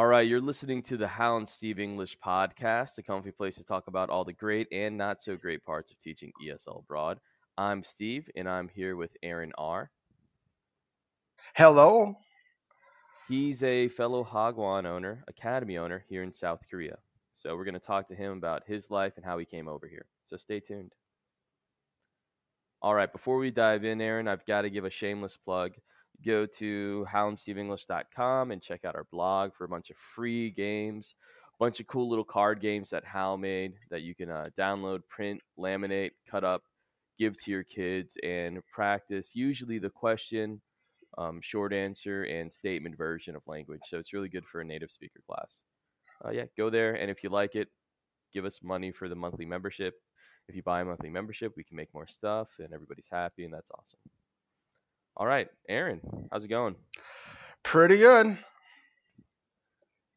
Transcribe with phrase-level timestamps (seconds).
[0.00, 3.86] All right, you're listening to the Hound Steve English podcast, a comfy place to talk
[3.86, 7.20] about all the great and not so great parts of teaching ESL abroad.
[7.58, 9.90] I'm Steve, and I'm here with Aaron R.
[11.54, 12.16] Hello.
[13.28, 16.96] He's a fellow Hagwon owner, academy owner here in South Korea.
[17.34, 19.86] So we're going to talk to him about his life and how he came over
[19.86, 20.06] here.
[20.24, 20.94] So stay tuned.
[22.80, 25.72] All right, before we dive in, Aaron, I've got to give a shameless plug
[26.24, 31.14] go to houndsteveenglish.com and check out our blog for a bunch of free games,
[31.54, 35.00] a bunch of cool little card games that Hal made that you can uh, download,
[35.08, 36.62] print, laminate, cut up,
[37.18, 40.60] give to your kids, and practice usually the question,
[41.18, 43.82] um, short answer, and statement version of language.
[43.86, 45.64] So it's really good for a native speaker class.
[46.24, 47.68] Uh, yeah, go there, and if you like it,
[48.32, 49.94] give us money for the monthly membership.
[50.48, 53.54] If you buy a monthly membership, we can make more stuff, and everybody's happy, and
[53.54, 54.00] that's awesome.
[55.20, 56.00] All right, Aaron,
[56.32, 56.76] how's it going?
[57.62, 58.38] Pretty good.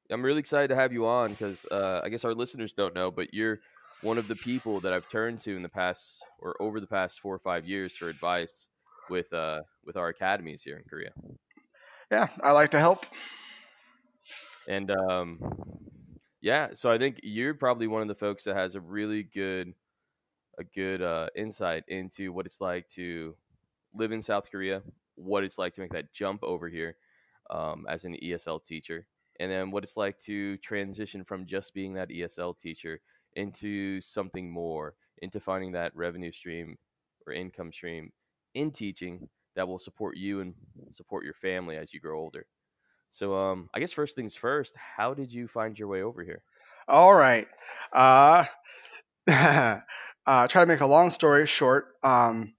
[0.10, 3.12] I'm really excited to have you on because uh, I guess our listeners don't know,
[3.12, 3.60] but you're
[4.02, 7.20] one of the people that I've turned to in the past or over the past
[7.20, 8.70] four or five years for advice
[9.10, 11.12] with uh, with our academies here in Korea.
[12.10, 13.06] Yeah, I like to help.
[14.70, 15.42] And um,
[16.40, 19.74] yeah, so I think you're probably one of the folks that has a really good
[20.58, 23.36] a good uh, insight into what it's like to
[23.94, 24.82] live in South Korea,
[25.16, 26.96] what it's like to make that jump over here
[27.50, 29.06] um, as an ESL teacher,
[29.40, 33.02] and then what it's like to transition from just being that ESL teacher
[33.36, 36.78] into something more, into finding that revenue stream
[37.28, 38.12] or income stream
[38.54, 40.54] in teaching that will support you and
[40.92, 42.46] support your family as you grow older.
[43.12, 46.44] So, um, I guess first things first, how did you find your way over here?
[46.88, 47.48] All right.
[47.92, 48.46] Uh,
[49.30, 49.80] uh,
[50.26, 51.94] try to make a long story short.
[52.04, 52.54] Um,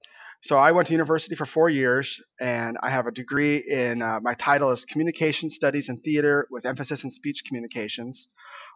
[0.45, 4.03] so I went to university for four years, and I have a degree in.
[4.03, 8.29] Uh, my title is Communication Studies and Theater with emphasis in speech communications.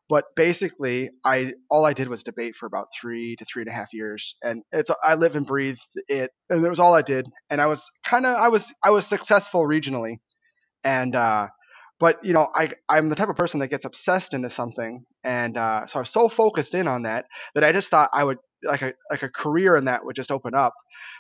[0.08, 3.75] But basically, I all I did was debate for about three to three and a
[3.75, 5.76] half years, and it's I live and breathe
[6.09, 7.26] it, and it was all I did.
[7.50, 10.21] And I was kind of I was I was successful regionally,
[10.84, 11.48] and uh,
[12.00, 15.59] but you know I I'm the type of person that gets obsessed into something, and
[15.59, 18.38] uh, so I was so focused in on that that I just thought I would
[18.62, 20.74] like a like a career in that would just open up.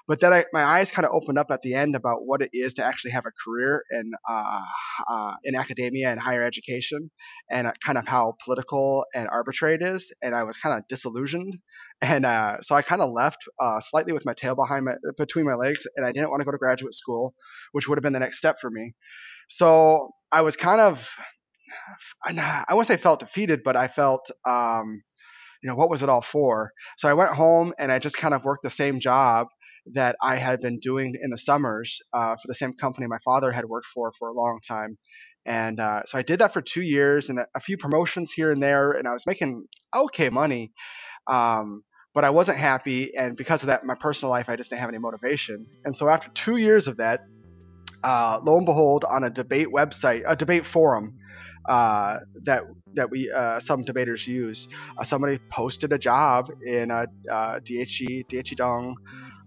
[0.06, 2.50] But then I, my eyes kind of opened up at the end about what it
[2.52, 4.64] is to actually have a career in uh,
[5.08, 7.10] uh, in academia and higher education,
[7.50, 10.14] and uh, kind of how political and arbitrary it is.
[10.22, 11.54] And I was kind of disillusioned,
[12.00, 15.44] and uh, so I kind of left uh, slightly with my tail behind my between
[15.44, 17.34] my legs, and I didn't want to go to graduate school,
[17.72, 18.94] which would have been the next step for me.
[19.48, 21.08] So I was kind of
[22.24, 25.02] I won't say felt defeated, but I felt um,
[25.62, 26.72] you know, what was it all for?
[26.96, 29.48] So I went home and I just kind of worked the same job
[29.94, 33.50] that I had been doing in the summers uh, for the same company my father
[33.52, 34.98] had worked for for a long time.
[35.46, 38.62] And uh, so I did that for two years and a, few promotions here and
[38.62, 40.72] there, and I was making okay money.
[41.26, 44.80] Um, but I wasn't happy, and because of that, my personal life, I just didn't
[44.80, 45.66] have any motivation.
[45.84, 47.20] And so after two years of that,
[48.02, 51.18] uh, lo and behold, on a debate website, a debate forum,
[51.68, 54.68] uh, that that we uh, some debaters use.
[54.96, 58.96] Uh, somebody posted a job in a uh, Daechi Dong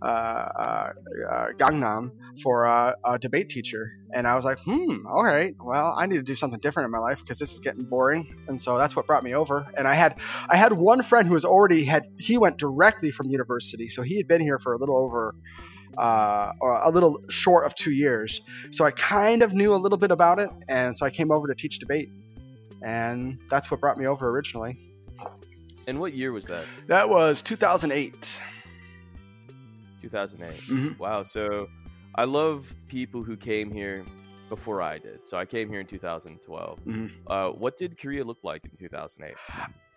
[0.02, 0.94] uh, uh,
[1.30, 5.94] uh, Gangnam for a, a, debate teacher, and I was like, hmm, all right, well,
[5.96, 8.60] I need to do something different in my life because this is getting boring, and
[8.60, 9.68] so that's what brought me over.
[9.78, 10.18] And I had
[10.50, 14.18] I had one friend who was already had he went directly from university, so he
[14.18, 15.36] had been here for a little over
[15.98, 18.42] uh, a little short of two years.
[18.72, 21.48] So I kind of knew a little bit about it, and so I came over
[21.48, 22.10] to teach debate,
[22.82, 24.78] and that's what brought me over originally.
[25.88, 26.66] And what year was that?
[26.88, 28.40] That was 2008.
[30.02, 30.56] 2008.
[30.56, 31.02] Mm-hmm.
[31.02, 31.24] Wow.
[31.24, 31.68] So
[32.16, 34.04] I love people who came here
[34.50, 35.28] before I did.
[35.28, 36.80] So I came here in 2012.
[36.80, 37.08] Mm-hmm.
[37.26, 39.36] Uh, what did Korea look like in 2008?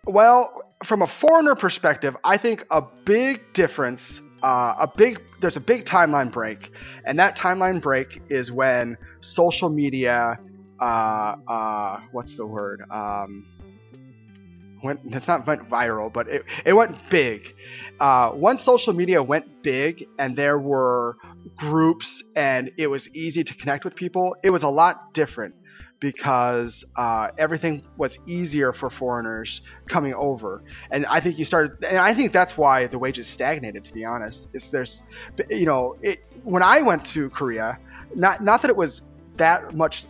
[0.05, 5.61] Well, from a foreigner perspective, I think a big difference, uh, a big there's a
[5.61, 6.71] big timeline break,
[7.03, 10.39] and that timeline break is when social media,
[10.79, 12.83] uh, uh, what's the word?
[12.89, 13.45] Um,
[14.83, 17.53] went it's not went viral, but it it went big.
[17.99, 21.17] Uh, once social media went big, and there were
[21.55, 25.55] groups, and it was easy to connect with people, it was a lot different
[25.99, 30.61] because uh, everything was easier for foreigners coming over.
[30.91, 33.85] And I think you started, and I think that's why the wages stagnated.
[33.85, 35.03] To be honest, is there's,
[35.49, 37.79] you know, it, when I went to Korea,
[38.13, 39.01] not not that it was
[39.37, 40.05] that much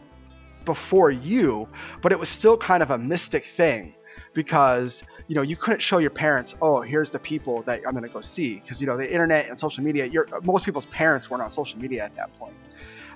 [0.66, 1.68] before you,
[2.02, 3.96] but it was still kind of a mystic thing
[4.34, 8.04] because you know you couldn't show your parents oh here's the people that i'm going
[8.04, 10.10] to go see because you know the internet and social media
[10.44, 12.54] most people's parents weren't on social media at that point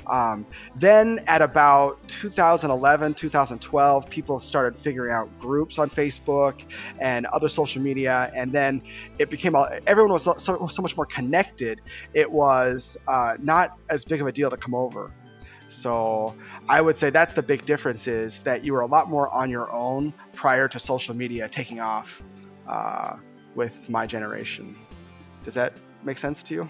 [0.07, 6.63] Um, then at about 2011, 2012, people started figuring out groups on Facebook
[6.99, 8.81] and other social media, and then
[9.19, 9.55] it became
[9.85, 11.81] everyone was so, so much more connected.
[12.13, 15.11] It was uh, not as big of a deal to come over.
[15.67, 16.35] So
[16.69, 19.49] I would say that's the big difference is that you were a lot more on
[19.49, 22.21] your own prior to social media taking off
[22.67, 23.17] uh,
[23.55, 24.75] with my generation.
[25.43, 25.73] Does that
[26.03, 26.69] make sense to you?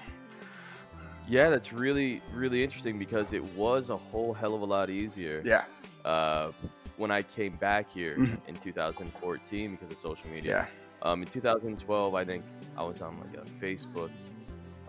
[1.27, 5.41] Yeah, that's really really interesting because it was a whole hell of a lot easier.
[5.43, 5.65] Yeah.
[6.05, 6.53] Uh,
[6.95, 8.35] when I came back here mm-hmm.
[8.47, 10.67] in 2014 because of social media.
[11.01, 11.09] Yeah.
[11.09, 12.43] Um, in 2012, I think
[12.77, 14.11] I was on like a Facebook,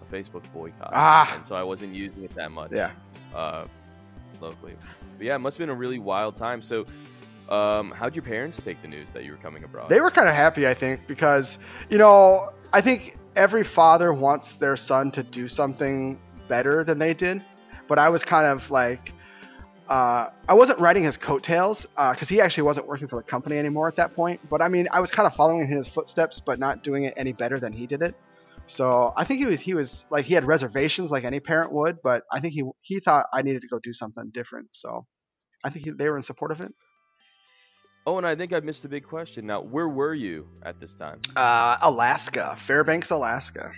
[0.01, 1.37] a Facebook boycott, ah.
[1.37, 2.73] and so I wasn't using it that much.
[2.73, 2.91] Yeah.
[3.35, 3.67] Uh,
[4.41, 4.77] locally.
[5.21, 6.63] But yeah, it must have been a really wild time.
[6.63, 6.87] So,
[7.51, 9.91] um, how'd your parents take the news that you were coming abroad?
[9.91, 11.59] They were kind of happy, I think, because
[11.91, 16.19] you know, I think every father wants their son to do something
[16.49, 17.45] better than they did.
[17.87, 19.13] But I was kind of like,
[19.91, 23.59] uh, I wasn't riding his coattails because uh, he actually wasn't working for the company
[23.59, 24.41] anymore at that point.
[24.49, 27.13] But I mean, I was kind of following in his footsteps, but not doing it
[27.19, 28.15] any better than he did it.
[28.71, 31.97] So I think he was he was like he had reservations like any parent would,
[32.05, 34.69] but I think he he thought I needed to go do something different.
[34.71, 35.07] So
[35.65, 36.73] I think he, they were in support of it.
[38.07, 39.47] Oh, and I think I missed a big question.
[39.47, 41.21] Now, where were you at this time?
[41.35, 43.73] Uh, Alaska, Fairbanks, Alaska.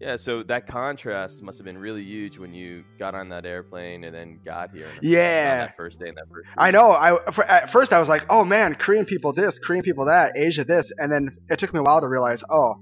[0.00, 4.04] Yeah, so that contrast must have been really huge when you got on that airplane
[4.04, 4.88] and then got here.
[5.00, 6.46] Yeah, that first day and that first.
[6.46, 6.54] Week.
[6.58, 6.92] I know.
[6.92, 10.36] I for, at first I was like, oh man, Korean people this, Korean people that,
[10.36, 12.74] Asia this, and then it took me a while to realize, oh,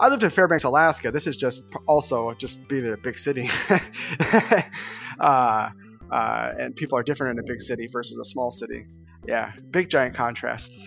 [0.00, 1.10] I lived in Fairbanks, Alaska.
[1.10, 3.50] This is just also just being in a big city.
[5.20, 5.70] uh,
[6.10, 8.86] uh, and people are different in a big city versus a small city.
[9.26, 10.78] Yeah, big giant contrast.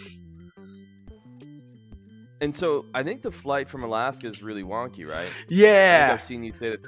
[2.41, 5.29] And so I think the flight from Alaska is really wonky, right?
[5.47, 6.85] Yeah, I've seen you say that.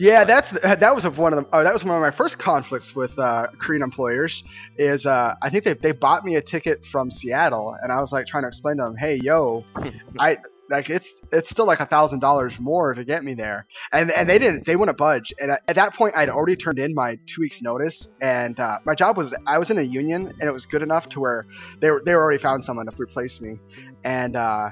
[0.00, 0.50] Yeah, flights.
[0.50, 3.16] that's that was one of the oh, that was one of my first conflicts with
[3.18, 4.42] uh, Korean employers.
[4.78, 8.12] Is uh, I think they they bought me a ticket from Seattle, and I was
[8.12, 9.64] like trying to explain to them, hey, yo,
[10.18, 10.38] I
[10.70, 13.66] like it's it's still like a thousand dollars more to get me there.
[13.92, 15.32] And and they didn't they wouldn't budge.
[15.40, 18.08] And at, that point i'd already turned in my two weeks notice.
[18.20, 21.08] And uh, my job was i was in a union and it was good enough
[21.10, 21.46] to where
[21.80, 23.58] they were they already found someone to replace me.
[24.04, 24.70] And uh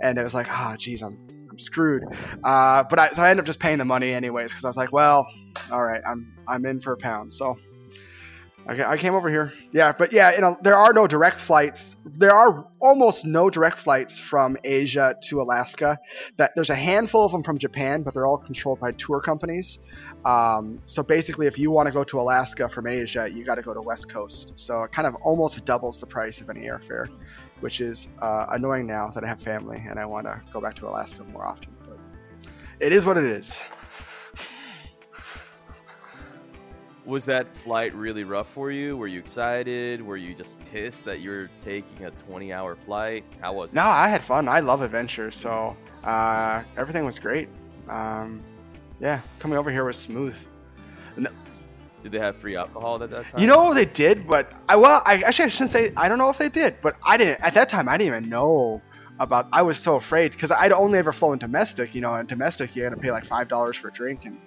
[0.00, 1.18] and it was like ah oh, geez i'm
[1.50, 2.04] i'm screwed.
[2.44, 4.76] Uh but i so i ended up just paying the money anyways because i was
[4.76, 5.26] like well
[5.72, 7.32] all right i'm i'm in for a pound.
[7.32, 7.58] So
[8.70, 9.54] Okay, I came over here.
[9.72, 11.96] Yeah, but yeah, you know, there are no direct flights.
[12.04, 15.98] There are almost no direct flights from Asia to Alaska.
[16.36, 19.78] That there's a handful of them from Japan, but they're all controlled by tour companies.
[20.26, 23.62] Um, so basically, if you want to go to Alaska from Asia, you got to
[23.62, 24.52] go to West Coast.
[24.56, 27.06] So it kind of almost doubles the price of any airfare,
[27.60, 30.74] which is uh, annoying now that I have family and I want to go back
[30.76, 31.74] to Alaska more often.
[31.84, 31.98] But
[32.80, 33.58] it is what it is.
[37.08, 38.94] Was that flight really rough for you?
[38.96, 40.02] Were you excited?
[40.02, 43.24] Were you just pissed that you were taking a 20 hour flight?
[43.40, 43.76] How was it?
[43.76, 44.46] No, I had fun.
[44.46, 45.30] I love adventure.
[45.30, 45.74] So
[46.04, 47.48] uh, everything was great.
[47.88, 48.42] Um,
[49.00, 50.36] yeah, coming over here was smooth.
[51.16, 51.30] No.
[52.02, 53.40] Did they have free alcohol at that time?
[53.40, 56.28] You know they did, but I well, I actually I shouldn't say I don't know
[56.28, 57.88] if they did, but I didn't at that time.
[57.88, 58.82] I didn't even know
[59.18, 59.48] about.
[59.52, 61.94] I was so afraid because I'd only ever flown domestic.
[61.94, 64.38] You know, in domestic you had to pay like five dollars for a drink, and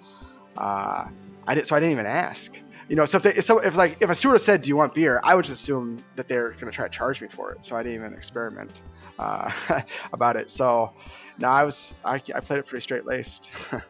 [0.56, 1.08] uh,
[1.46, 2.58] I did, so I didn't even ask.
[2.88, 4.94] You know, so if they, so if like if a stewardess said, "Do you want
[4.94, 7.64] beer?" I would just assume that they're going to try to charge me for it.
[7.64, 8.82] So I didn't even experiment
[9.18, 9.50] uh,
[10.12, 10.50] about it.
[10.50, 10.92] So
[11.38, 13.50] no, I was I, I played it pretty straight laced.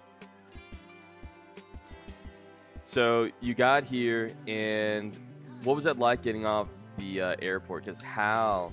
[2.84, 5.16] so you got here, and
[5.62, 7.84] what was that like getting off the uh, airport?
[7.84, 8.72] Because Hal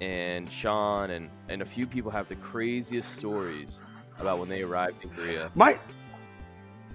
[0.00, 3.80] and Sean and and a few people have the craziest stories
[4.18, 5.50] about when they arrived in Korea.
[5.54, 5.78] My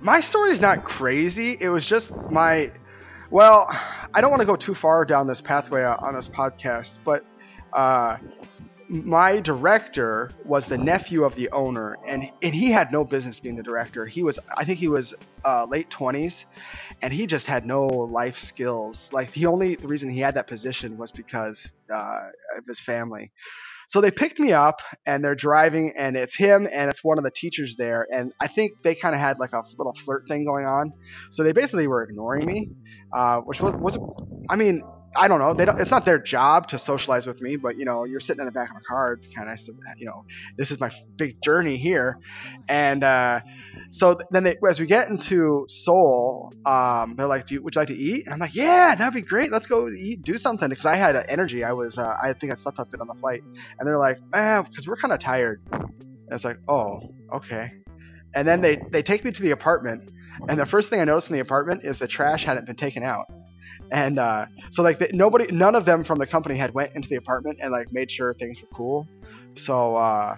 [0.04, 1.58] my story is not crazy.
[1.60, 2.72] It was just my,
[3.32, 3.68] well,
[4.14, 7.26] I don't want to go too far down this pathway on this podcast, but
[7.72, 8.18] uh,
[8.90, 13.56] my director was the nephew of the owner, and and he had no business being
[13.56, 14.06] the director.
[14.06, 16.46] He was, I think, he was uh, late twenties,
[17.02, 19.12] and he just had no life skills.
[19.14, 22.20] Like the only the reason he had that position was because uh,
[22.58, 23.32] of his family.
[23.94, 27.24] So they picked me up and they're driving, and it's him and it's one of
[27.24, 28.08] the teachers there.
[28.12, 30.94] And I think they kind of had like a little flirt thing going on.
[31.30, 32.72] So they basically were ignoring me,
[33.14, 34.00] uh, which was, was,
[34.50, 34.82] I mean,
[35.16, 35.54] I don't know.
[35.54, 38.42] They don't, it's not their job to socialize with me, but you know, you're sitting
[38.42, 39.60] in the back of a car, kind of,
[39.98, 40.26] you know,
[40.58, 42.18] this is my big journey here,
[42.68, 43.42] and uh,
[43.92, 47.82] so then they, as we get into Seoul, um, they're like, "Do you, would you
[47.82, 49.52] like to eat?" And I'm like, "Yeah, that'd be great.
[49.52, 51.64] Let's go eat, do something." Because I had energy.
[51.64, 53.44] I was, uh, I think I slept a bit on the flight,
[53.80, 55.62] and they're like, "Eh," because we're kind of tired.
[55.72, 55.84] And
[56.32, 57.00] it's like, "Oh,
[57.34, 57.72] okay."
[58.36, 60.12] And then they they take me to the apartment
[60.48, 63.04] And the first thing I noticed in the apartment is the trash hadn't been taken
[63.04, 63.28] out.
[63.94, 67.08] And uh, so like the, nobody, none of them from the company had went into
[67.08, 69.08] the apartment and like made sure things were cool.
[69.56, 70.36] So uh,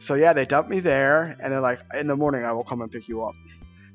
[0.00, 2.80] so yeah, they dumped me there, and they're like, in the morning I will come
[2.80, 3.34] and pick you up.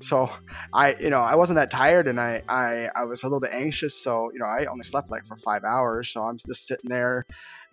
[0.02, 0.30] So
[0.74, 3.52] I, you know, I wasn't that tired, and I, I, I was a little bit
[3.54, 4.02] anxious.
[4.02, 6.10] So you know, I only slept like for five hours.
[6.10, 7.26] So I'm just sitting there,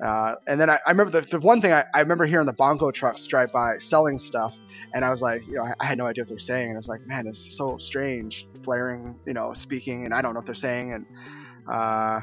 [0.03, 2.53] uh, and then I, I remember the, the one thing I, I remember hearing the
[2.55, 4.57] bongo trucks drive by selling stuff,
[4.95, 6.77] and I was like, you know, I, I had no idea what they're saying, and
[6.77, 10.35] I was like, man, this is so strange, blaring, you know, speaking, and I don't
[10.35, 11.07] know what they're saying, and
[11.69, 12.21] uh,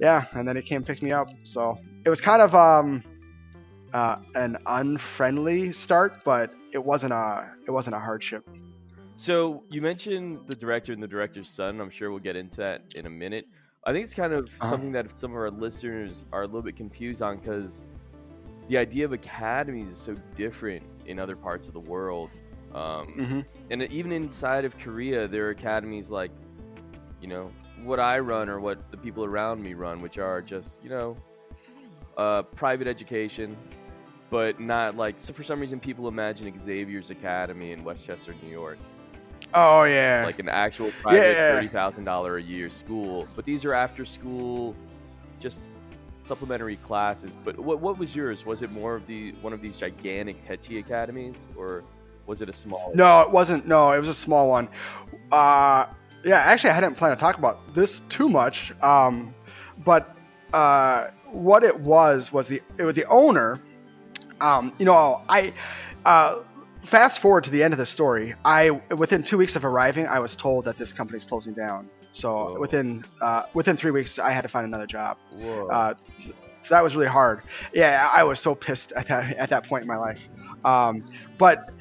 [0.00, 1.28] yeah, and then it came pick me up.
[1.44, 3.02] So it was kind of um,
[3.92, 8.48] uh, an unfriendly start, but it wasn't a it wasn't a hardship.
[9.16, 11.80] So you mentioned the director and the director's son.
[11.80, 13.46] I'm sure we'll get into that in a minute.
[13.84, 14.70] I think it's kind of uh-huh.
[14.70, 17.84] something that some of our listeners are a little bit confused on because
[18.68, 22.30] the idea of academies is so different in other parts of the world.
[22.74, 23.40] Um, mm-hmm.
[23.70, 26.30] And even inside of Korea, there are academies like,
[27.20, 27.50] you know,
[27.82, 31.16] what I run or what the people around me run, which are just, you know,
[32.16, 33.56] uh, private education,
[34.30, 38.78] but not like so for some reason people imagine Xavier's Academy in Westchester, New York.
[39.54, 40.22] Oh yeah.
[40.24, 41.54] Like an actual private yeah.
[41.54, 43.28] thirty thousand dollar a year school.
[43.36, 44.74] But these are after school
[45.40, 45.70] just
[46.22, 47.36] supplementary classes.
[47.44, 48.46] But what what was yours?
[48.46, 51.84] Was it more of the one of these gigantic Daechi academies or
[52.26, 54.68] was it a small No, it wasn't no, it was a small one.
[55.30, 55.86] Uh
[56.24, 58.72] yeah, actually I hadn't planned to talk about this too much.
[58.80, 59.34] Um
[59.84, 60.16] but
[60.52, 63.60] uh what it was was the it was the owner
[64.42, 65.52] um, you know, I
[66.04, 66.40] uh,
[66.82, 68.34] fast forward to the end of the story.
[68.44, 71.88] I within two weeks of arriving, I was told that this company's closing down.
[72.12, 72.60] So Whoa.
[72.60, 75.18] within uh, within three weeks, I had to find another job.
[75.70, 77.42] Uh, so that was really hard.
[77.74, 80.28] Yeah, I was so pissed at that at that point in my life.
[80.64, 81.04] Um,
[81.38, 81.72] but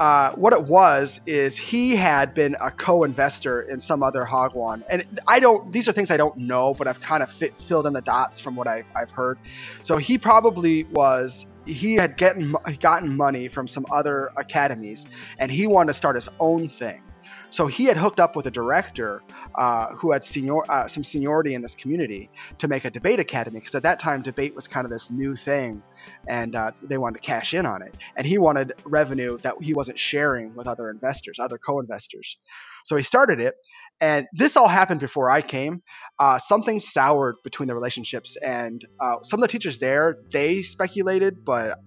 [0.00, 5.04] uh, what it was is he had been a co-investor in some other hagwon, and
[5.26, 5.70] I don't.
[5.74, 8.40] These are things I don't know, but I've kind of fit, filled in the dots
[8.40, 9.38] from what I, I've heard.
[9.82, 11.44] So he probably was.
[11.66, 15.04] He had gotten gotten money from some other academies,
[15.38, 17.02] and he wanted to start his own thing.
[17.50, 19.22] So he had hooked up with a director
[19.56, 23.58] uh, who had senior, uh, some seniority in this community to make a debate academy
[23.58, 25.82] because at that time debate was kind of this new thing,
[26.28, 27.94] and uh, they wanted to cash in on it.
[28.16, 32.38] And he wanted revenue that he wasn't sharing with other investors, other co-investors.
[32.84, 33.54] So he started it,
[34.00, 35.82] and this all happened before I came.
[36.18, 41.44] Uh, something soured between the relationships, and uh, some of the teachers there they speculated,
[41.44, 41.78] but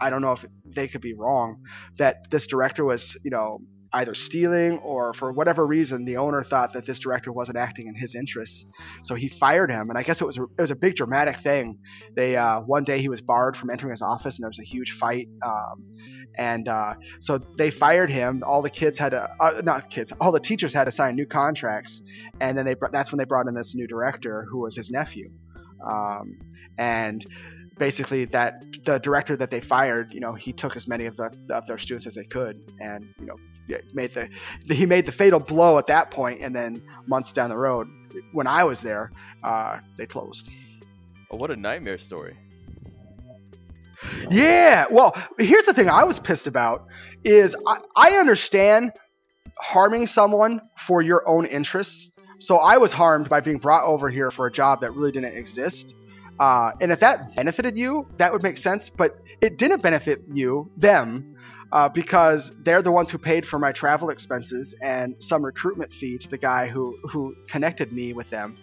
[0.00, 1.56] I don't know if they could be wrong
[1.98, 3.58] that this director was, you know,
[3.92, 7.94] either stealing or for whatever reason the owner thought that this director wasn't acting in
[7.94, 8.64] his interests.
[9.04, 9.90] So he fired him.
[9.90, 11.78] And i guess it was a, it was a big dramatic thing.
[12.14, 14.64] They uh, one day he was barred from entering his office and there was a
[14.64, 15.84] huge fight um,
[16.38, 18.44] and uh, so they fired him.
[18.46, 21.26] All the kids had to uh, not kids all the teachers had to sign new
[21.26, 22.02] contracts.
[22.40, 25.30] And then they that's when they brought in this new director who was his nephew.
[25.84, 26.38] Um,
[26.78, 27.24] and
[27.78, 31.30] basically that the director that they fired, you know, he took as many of the
[31.50, 33.36] of their students as they could, and you know,
[33.94, 34.28] made the
[34.74, 37.88] he made the fatal blow at that point, and then months down the road,
[38.32, 40.50] when I was there, uh, they closed.
[41.30, 42.36] Oh, what a nightmare story!
[44.30, 46.86] Yeah, well, here's the thing I was pissed about
[47.24, 48.92] is I, I understand
[49.58, 52.12] harming someone for your own interests.
[52.38, 55.36] So I was harmed by being brought over here for a job that really didn't
[55.36, 55.94] exist.
[56.38, 58.90] Uh, and if that benefited you, that would make sense.
[58.90, 61.36] But it didn't benefit you, them,
[61.72, 66.18] uh, because they're the ones who paid for my travel expenses and some recruitment fee
[66.18, 68.56] to the guy who who connected me with them.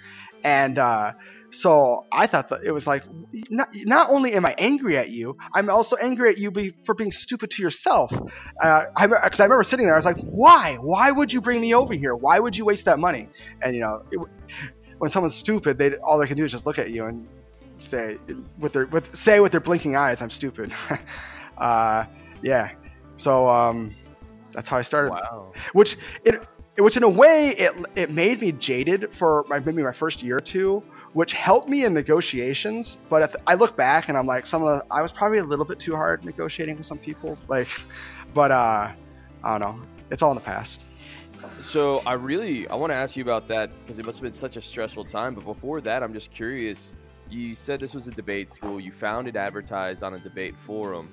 [0.43, 1.13] And uh,
[1.55, 3.03] so I thought that it was like,
[3.49, 6.93] not, not only am I angry at you, I'm also angry at you be, for
[6.93, 8.11] being stupid to yourself.
[8.11, 8.29] Because
[8.61, 10.77] uh, I, I, remember sitting there, I was like, why?
[10.79, 12.15] Why would you bring me over here?
[12.15, 13.29] Why would you waste that money?
[13.61, 14.19] And you know, it,
[14.97, 17.27] when someone's stupid, they all they can do is just look at you and
[17.77, 18.17] say
[18.59, 20.71] with their with say with their blinking eyes, I'm stupid.
[21.57, 22.05] uh,
[22.41, 22.71] yeah.
[23.17, 23.95] So um,
[24.51, 25.11] that's how I started.
[25.11, 25.53] Wow.
[25.73, 26.43] Which it
[26.77, 30.37] which in a way it it made me jaded for my, maybe my first year
[30.37, 32.97] or two, which helped me in negotiations.
[33.09, 35.65] But I look back and I'm like, some of the, I was probably a little
[35.65, 37.37] bit too hard negotiating with some people.
[37.47, 37.69] Like,
[38.33, 38.91] but uh,
[39.43, 39.85] I don't know.
[40.11, 40.85] It's all in the past.
[41.61, 44.33] So I really I want to ask you about that because it must have been
[44.33, 45.35] such a stressful time.
[45.35, 46.95] But before that, I'm just curious
[47.29, 48.79] you said this was a debate school.
[48.79, 51.09] You found it advertised on a debate forum.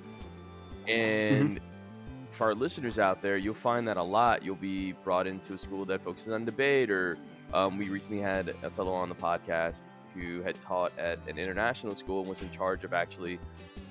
[0.88, 2.30] And mm-hmm.
[2.30, 4.42] for our listeners out there, you'll find that a lot.
[4.42, 7.18] You'll be brought into a school that focuses on debate, or
[7.52, 11.94] um, we recently had a fellow on the podcast who had taught at an international
[11.96, 13.38] school and was in charge of actually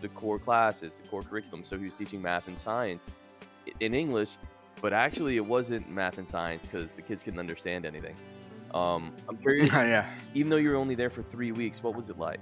[0.01, 1.63] the core classes, the core curriculum.
[1.63, 3.09] So he was teaching math and science
[3.79, 4.37] in English.
[4.81, 8.15] but actually it wasn't math and science because the kids couldn't understand anything.
[8.73, 9.69] Um, I'm curious.
[9.71, 10.09] yeah.
[10.33, 12.39] Even though you were only there for three weeks, what was it like?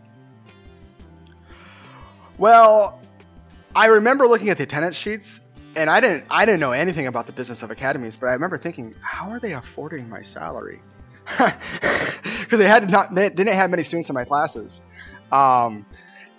[2.37, 2.99] Well,
[3.75, 5.41] I remember looking at the attendance sheets,
[5.75, 8.57] and I didn't I didn't know anything about the business of academies, but I remember
[8.57, 10.79] thinking, how are they affording my salary?
[12.41, 14.81] Because they had not they didn't have many students in my classes,
[15.31, 15.85] um,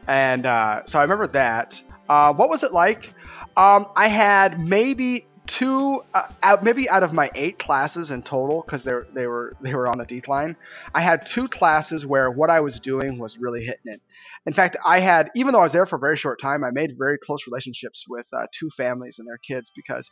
[0.08, 1.80] and uh, so I remember that.
[2.08, 3.14] Uh, what was it like?
[3.56, 8.62] Um, I had maybe two, uh, out, maybe out of my eight classes in total,
[8.62, 10.56] because they they were they were on the decline.
[10.94, 14.00] I had two classes where what I was doing was really hitting it.
[14.46, 16.70] In fact, I had even though I was there for a very short time, I
[16.70, 20.10] made very close relationships with uh, two families and their kids because.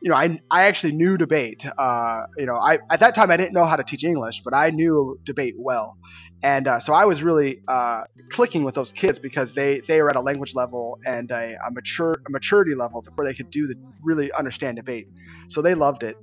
[0.00, 1.64] You know, I, I actually knew debate.
[1.78, 4.54] Uh, you know, I at that time I didn't know how to teach English, but
[4.54, 5.96] I knew debate well,
[6.42, 10.10] and uh, so I was really uh, clicking with those kids because they they were
[10.10, 13.66] at a language level and a, a mature a maturity level where they could do
[13.66, 15.08] the really understand debate.
[15.48, 16.16] So they loved it,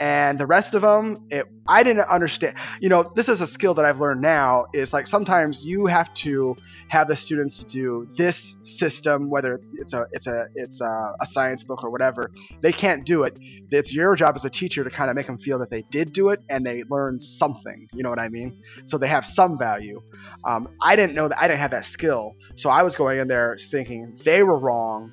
[0.00, 2.56] and the rest of them, it, I didn't understand.
[2.80, 4.66] You know, this is a skill that I've learned now.
[4.72, 6.56] Is like sometimes you have to
[6.88, 11.62] have the students do this system, whether it's a it's a it's a, a, science
[11.62, 12.32] book or whatever.
[12.62, 13.38] They can't do it.
[13.70, 16.14] It's your job as a teacher to kind of make them feel that they did
[16.14, 17.86] do it and they learned something.
[17.92, 18.62] You know what I mean?
[18.86, 20.00] So they have some value.
[20.44, 23.28] Um, I didn't know that I didn't have that skill, so I was going in
[23.28, 25.12] there thinking they were wrong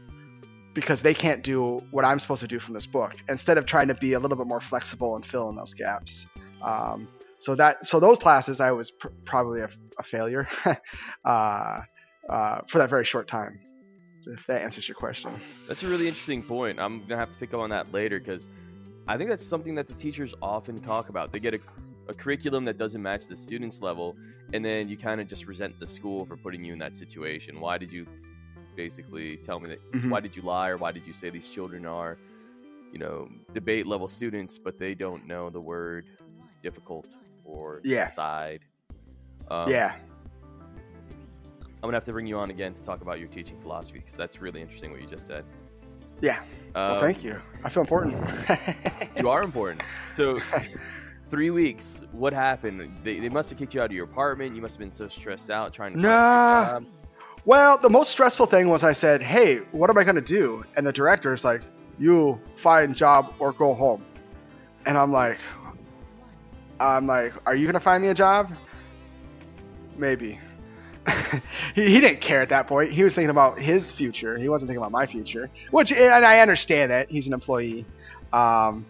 [0.78, 3.16] because they can't do what I'm supposed to do from this book.
[3.28, 6.28] Instead of trying to be a little bit more flexible and fill in those gaps.
[6.62, 7.08] Um,
[7.40, 10.48] so that so those classes I was pr- probably a, a failure
[11.26, 11.82] uh,
[12.30, 13.60] uh, for that very short time.
[14.28, 15.32] If that answers your question.
[15.68, 16.80] That's a really interesting point.
[16.80, 18.48] I'm gonna have to pick up on that later because
[19.08, 21.32] I think that's something that the teachers often talk about.
[21.32, 21.60] They get a,
[22.08, 24.16] a curriculum that doesn't match the student's level,
[24.54, 27.60] and then you kind of just resent the school for putting you in that situation.
[27.60, 28.06] Why did you
[28.78, 29.92] basically tell me that?
[29.92, 30.10] Mm-hmm.
[30.10, 32.18] Why did you lie, or why did you say these children are,
[32.94, 36.06] you know, debate level students, but they don't know the word
[36.64, 37.08] difficult
[37.44, 38.08] or yeah.
[38.08, 38.62] side.
[39.50, 39.96] Um, yeah.
[41.60, 44.16] I'm gonna have to bring you on again to talk about your teaching philosophy because
[44.16, 45.46] that's really interesting what you just said.
[46.22, 46.40] Yeah.
[46.40, 47.40] Um, well, thank you.
[47.64, 48.18] I feel important.
[49.18, 49.82] you are important.
[50.14, 50.40] So,
[51.30, 52.04] three weeks.
[52.12, 52.98] What happened?
[53.04, 54.56] They, they must have kicked you out of your apartment.
[54.56, 56.00] You must have been so stressed out trying to.
[56.00, 56.80] Nah.
[57.48, 60.86] Well, the most stressful thing was I said, "Hey, what am I gonna do?" And
[60.86, 61.62] the director is like,
[61.98, 64.04] "You find a job or go home."
[64.86, 65.38] And I'm like,
[66.78, 68.52] I'm like, are you gonna find me a job?
[69.96, 70.38] Maybe.
[71.74, 72.92] he, he didn't care at that point.
[72.92, 74.38] He was thinking about his future.
[74.38, 77.86] He wasn't thinking about my future, which and I understand that he's an employee.
[78.34, 78.86] Um,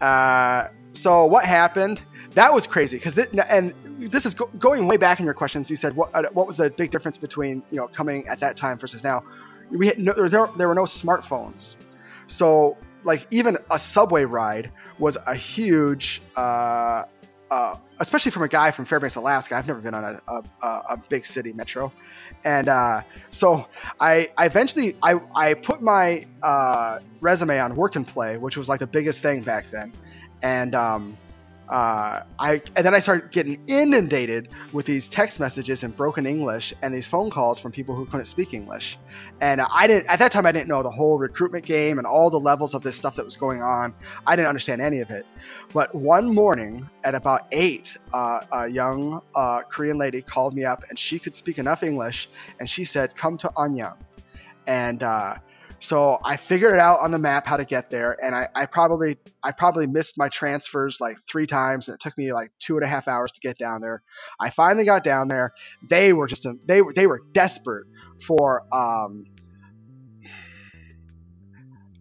[0.00, 2.02] uh, so what happened?
[2.30, 3.74] That was crazy because and
[4.08, 5.70] this is go- going way back in your questions.
[5.70, 8.56] You said what uh, what was the big difference between you know coming at that
[8.56, 9.22] time versus now?
[9.70, 11.76] We had no, there, were no, there were no smartphones,
[12.26, 17.04] so like even a subway ride was a huge uh,
[17.50, 19.56] uh, especially from a guy from Fairbanks, Alaska.
[19.56, 21.92] I've never been on a, a, a big city metro,
[22.44, 23.66] and uh, so
[23.98, 28.68] I, I, eventually I, I put my uh, resume on Work and Play, which was
[28.68, 29.92] like the biggest thing back then,
[30.42, 31.18] and um,
[31.70, 36.74] uh, I and then I started getting inundated with these text messages in broken English
[36.82, 38.98] and these phone calls from people who couldn't speak English.
[39.40, 42.28] And I didn't at that time I didn't know the whole recruitment game and all
[42.28, 43.94] the levels of this stuff that was going on.
[44.26, 45.24] I didn't understand any of it.
[45.72, 50.82] But one morning at about eight, uh, a young uh, Korean lady called me up
[50.90, 52.28] and she could speak enough English
[52.58, 53.96] and she said, "Come to Anyang."
[54.66, 55.36] And uh,
[55.80, 58.66] so I figured it out on the map how to get there, and I, I,
[58.66, 62.76] probably I probably missed my transfers like three times, and it took me like two
[62.76, 64.02] and a half hours to get down there.
[64.38, 65.52] I finally got down there.
[65.88, 67.86] They were just a, they were they were desperate
[68.26, 69.24] for um,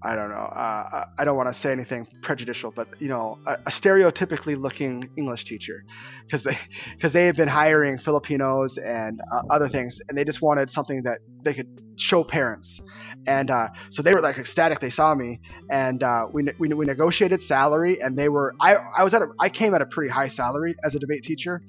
[0.01, 0.35] I don't know.
[0.37, 5.09] Uh, I don't want to say anything prejudicial, but you know, a, a stereotypically looking
[5.17, 5.83] English teacher,
[6.25, 6.57] because they
[6.95, 11.03] because they had been hiring Filipinos and uh, other things, and they just wanted something
[11.03, 12.81] that they could show parents,
[13.27, 14.79] and uh, so they were like ecstatic.
[14.79, 19.03] They saw me, and uh, we, we we negotiated salary, and they were I I
[19.03, 21.61] was at a, I came at a pretty high salary as a debate teacher,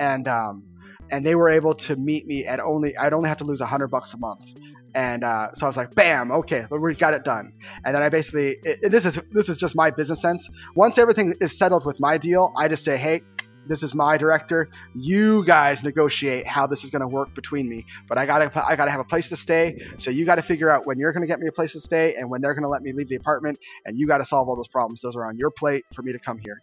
[0.00, 0.64] and um,
[1.12, 3.66] and they were able to meet me at only I'd only have to lose a
[3.66, 4.54] hundred bucks a month
[4.96, 7.52] and uh, so I was like, "Bam, okay, we got it done."
[7.84, 10.48] And then I basically, it, it, this is this is just my business sense.
[10.74, 13.20] Once everything is settled with my deal, I just say, "Hey,
[13.68, 14.70] this is my director.
[14.94, 17.84] You guys negotiate how this is going to work between me.
[18.08, 19.86] But I gotta I gotta have a place to stay.
[19.98, 21.80] So you got to figure out when you're going to get me a place to
[21.80, 23.58] stay and when they're going to let me leave the apartment.
[23.84, 25.02] And you got to solve all those problems.
[25.02, 26.62] Those are on your plate for me to come here.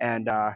[0.00, 0.50] And uh,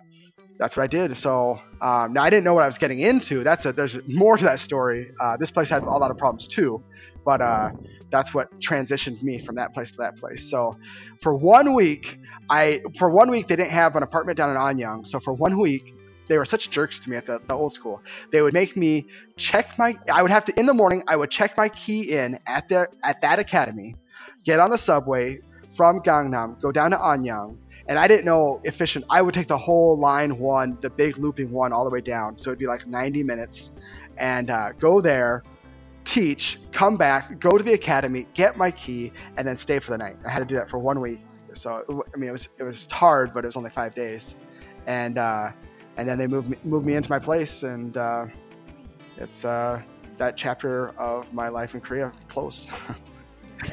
[0.58, 1.16] that's what I did.
[1.16, 3.44] So um, now I didn't know what I was getting into.
[3.44, 5.12] That's a, there's more to that story.
[5.20, 6.82] Uh, this place had a lot of problems too
[7.24, 7.70] but uh,
[8.10, 10.48] that's what transitioned me from that place to that place.
[10.48, 10.76] So
[11.20, 12.18] for one week,
[12.50, 15.06] I for one week they didn't have an apartment down in Anyang.
[15.06, 15.94] So for one week,
[16.28, 18.02] they were such jerks to me at the, the old school.
[18.30, 19.06] They would make me
[19.36, 19.96] check my.
[20.12, 21.02] I would have to in the morning.
[21.08, 23.96] I would check my key in at the at that academy,
[24.44, 25.38] get on the subway
[25.76, 27.56] from Gangnam, go down to Anyang,
[27.86, 29.04] and I didn't know efficient.
[29.10, 32.36] I would take the whole line one, the big looping one, all the way down.
[32.36, 33.70] So it'd be like 90 minutes,
[34.18, 35.42] and uh, go there,
[36.04, 39.98] teach, come back, go to the academy, get my key, and then stay for the
[39.98, 40.16] night.
[40.24, 41.20] I had to do that for one week.
[41.54, 44.34] So I mean, it was it was hard, but it was only five days,
[44.86, 45.52] and uh,
[45.96, 48.26] and then they moved me, moved me into my place, and uh,
[49.18, 49.82] it's uh,
[50.16, 52.70] that chapter of my life in Korea closed.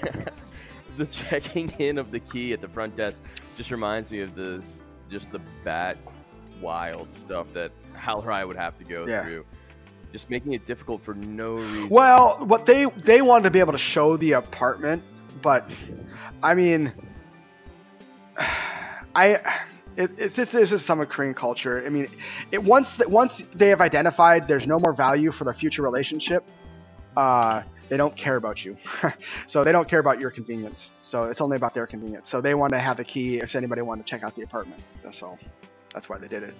[0.97, 3.23] the checking in of the key at the front desk
[3.55, 5.97] just reminds me of this just the bat
[6.61, 9.23] wild stuff that Hal or I would have to go yeah.
[9.23, 9.45] through
[10.11, 11.89] just making it difficult for no reason.
[11.89, 15.03] Well, what they they wanted to be able to show the apartment,
[15.41, 15.69] but
[16.41, 16.93] I mean,
[19.15, 19.39] I
[19.95, 21.83] it, it's this, this is some of Korean culture.
[21.85, 22.07] I mean,
[22.51, 26.43] it once that once they have identified there's no more value for the future relationship,
[27.17, 28.77] uh, they don't care about you.
[29.47, 30.91] so they don't care about your convenience.
[31.01, 32.29] So it's only about their convenience.
[32.29, 34.81] So they want to have the key if anybody wanted to check out the apartment.
[35.11, 35.37] So
[35.93, 36.55] that's why they did it.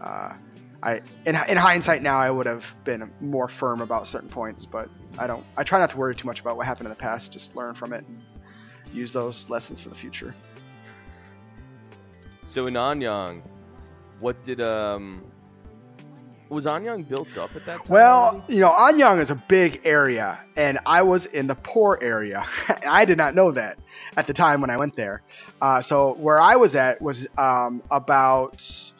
[0.00, 0.34] Uh,
[0.82, 4.88] I in, in hindsight now I would have been more firm about certain points, but
[5.18, 5.44] I don't.
[5.56, 7.32] I try not to worry too much about what happened in the past.
[7.32, 8.22] Just learn from it and
[8.92, 10.34] use those lessons for the future.
[12.44, 13.42] So in Anyang,
[14.18, 15.22] what did um
[16.48, 17.92] was Anyang built up at that time?
[17.92, 18.54] Well, already?
[18.56, 22.44] you know, Anyang is a big area, and I was in the poor area.
[22.86, 23.78] I did not know that
[24.16, 25.22] at the time when I went there.
[25.62, 28.92] Uh, so where I was at was um, about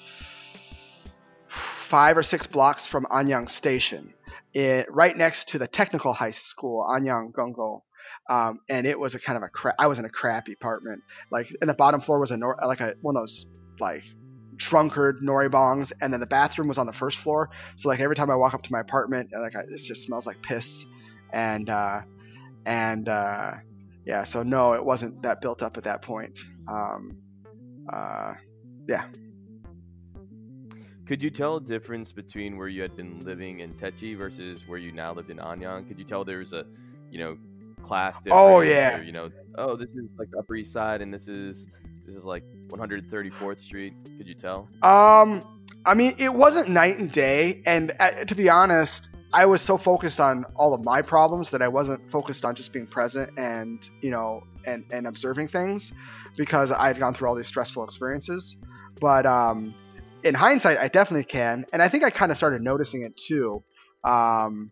[1.93, 4.15] five or six blocks from Anyang Station,
[4.55, 7.83] it, right next to the technical high school, Anyang Gongo.
[8.31, 11.03] Um, and it was a kind of a I was in a crappy apartment.
[11.31, 13.45] Like in the bottom floor was a nor- like a one of those
[13.79, 14.05] like
[14.57, 17.51] drunkard noraebangs, and then the bathroom was on the first floor.
[17.77, 20.27] So like every time I walk up to my apartment, like I, it just smells
[20.27, 20.87] like piss,
[21.31, 22.01] and uh,
[22.65, 23.53] and uh,
[24.07, 24.25] yeah.
[24.25, 26.41] So no, it wasn't that built up at that point.
[26.67, 27.19] Um,
[27.93, 28.33] uh,
[28.89, 29.05] yeah.
[31.13, 34.79] Could you tell a difference between where you had been living in Daechi versus where
[34.79, 35.87] you now lived in Anyang?
[35.87, 36.65] Could you tell there was a,
[37.11, 37.37] you know,
[37.83, 38.41] class difference?
[38.43, 38.97] Oh yeah.
[38.97, 41.69] Or, you know, oh this is like the Upper East Side and this is
[42.07, 43.93] this is like 134th Street.
[44.17, 44.71] Could you tell?
[44.83, 45.43] Um,
[45.85, 49.77] I mean, it wasn't night and day, and uh, to be honest, I was so
[49.77, 53.87] focused on all of my problems that I wasn't focused on just being present and
[54.01, 55.93] you know and and observing things
[56.39, 58.57] because I had gone through all these stressful experiences.
[58.99, 59.75] But um,
[60.25, 63.63] in hindsight, I definitely can, and I think I kind of started noticing it too.
[64.05, 64.71] Um,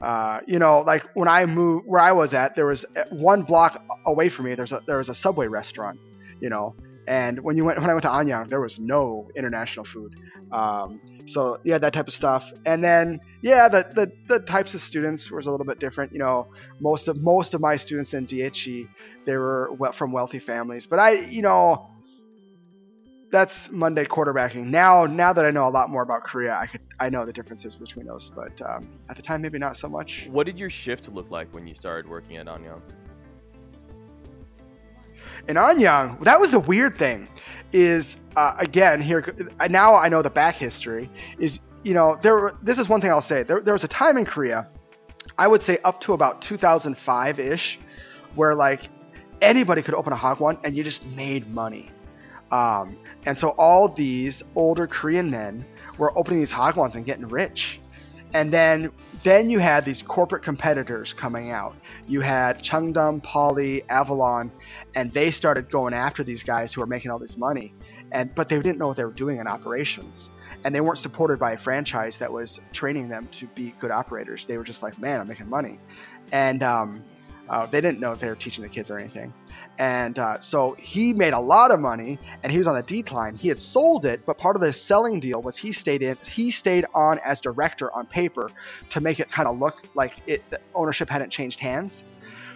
[0.00, 3.42] uh, you know, like when I moved where I was at, there was uh, one
[3.42, 4.54] block away from me.
[4.54, 6.00] There's a there was a Subway restaurant,
[6.40, 6.74] you know,
[7.06, 10.14] and when you went when I went to Anyang, there was no international food.
[10.50, 12.52] Um, so yeah, that type of stuff.
[12.66, 16.12] And then yeah, the, the the types of students was a little bit different.
[16.12, 16.48] You know,
[16.80, 18.88] most of most of my students in Daechi,
[19.24, 20.86] they were from wealthy families.
[20.86, 21.90] But I, you know,
[23.32, 24.66] that's Monday quarterbacking.
[24.66, 27.32] Now, now that I know a lot more about Korea, I could I know the
[27.32, 28.30] differences between those.
[28.30, 30.28] But um, at the time, maybe not so much.
[30.30, 32.82] What did your shift look like when you started working at Anyang?
[35.48, 37.26] In Anyang, that was the weird thing.
[37.72, 39.24] Is uh, again here
[39.70, 41.08] now I know the back history.
[41.38, 43.44] Is you know there this is one thing I'll say.
[43.44, 44.68] There, there was a time in Korea,
[45.38, 47.78] I would say up to about 2005 ish,
[48.34, 48.82] where like
[49.40, 51.88] anybody could open a hagwon and you just made money
[52.52, 55.64] um, and so all these older Korean men
[55.98, 57.80] were opening these hagwons and getting rich.
[58.34, 58.92] And then
[59.24, 61.76] then you had these corporate competitors coming out.
[62.08, 64.50] You had Cheongdam, Poly, Avalon,
[64.94, 67.74] and they started going after these guys who were making all this money.
[68.10, 70.30] And but they didn't know what they were doing in operations.
[70.64, 74.46] And they weren't supported by a franchise that was training them to be good operators.
[74.46, 75.78] They were just like, man, I'm making money.
[76.30, 77.02] And um,
[77.48, 79.32] uh, they didn't know if they were teaching the kids or anything.
[79.78, 83.36] And uh, so he made a lot of money, and he was on the decline.
[83.36, 86.18] He had sold it, but part of the selling deal was he stayed in.
[86.24, 88.50] He stayed on as director on paper
[88.90, 92.04] to make it kind of look like it the ownership hadn't changed hands.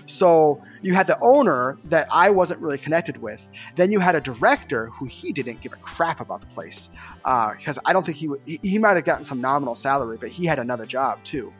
[0.07, 3.47] So you had the owner that I wasn't really connected with.
[3.75, 6.91] Then you had a director who he didn't give a crap about the place
[7.25, 10.29] because uh, I don't think he, he he might have gotten some nominal salary, but
[10.29, 11.53] he had another job too.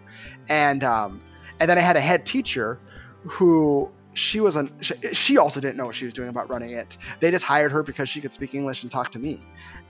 [0.49, 1.21] And um,
[1.59, 2.79] and then I had a head teacher
[3.25, 4.71] who she was on
[5.13, 7.83] she also didn't know what she was doing about running it they just hired her
[7.83, 9.41] because she could speak english and talk to me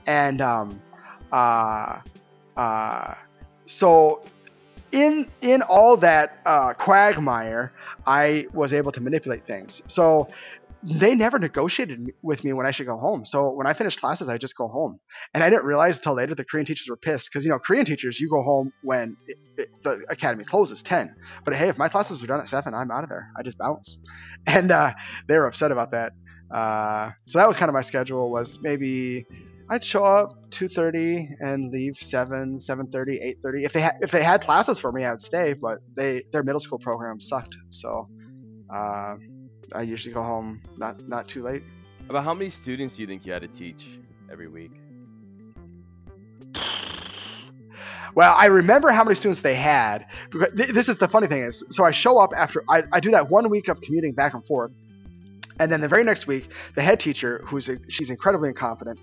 [0.05, 0.81] and um
[1.31, 1.99] uh
[2.57, 3.13] uh
[3.65, 4.21] so
[4.91, 7.71] in in all that uh, quagmire,
[8.05, 9.81] I was able to manipulate things.
[9.87, 10.29] So
[10.83, 13.25] they never negotiated with me when I should go home.
[13.25, 14.99] So when I finished classes, I just go home.
[15.33, 17.85] And I didn't realize until later the Korean teachers were pissed because you know Korean
[17.85, 21.13] teachers, you go home when it, it, the academy closes ten.
[21.45, 23.27] But hey, if my classes were done at seven, I'm out of there.
[23.37, 23.97] I just bounce.
[24.47, 24.93] And uh,
[25.27, 26.13] they were upset about that.
[26.53, 28.31] Uh, so that was kind of my schedule.
[28.31, 29.25] Was maybe
[29.69, 33.65] I'd show up 2:30 and leave 7, 7:30, 8:30.
[33.65, 35.53] If they had if they had classes for me, I would stay.
[35.53, 38.07] But they their middle school program sucked, so
[38.73, 39.15] uh,
[39.73, 41.63] I usually go home not not too late.
[42.09, 43.99] About how many students do you think you had to teach
[44.31, 44.71] every week?
[48.15, 50.07] Well, I remember how many students they had.
[50.31, 53.11] Because this is the funny thing is, so I show up after I, I do
[53.11, 54.71] that one week of commuting back and forth,
[55.59, 58.99] and then the very next week, the head teacher, who's a, she's incredibly incompetent,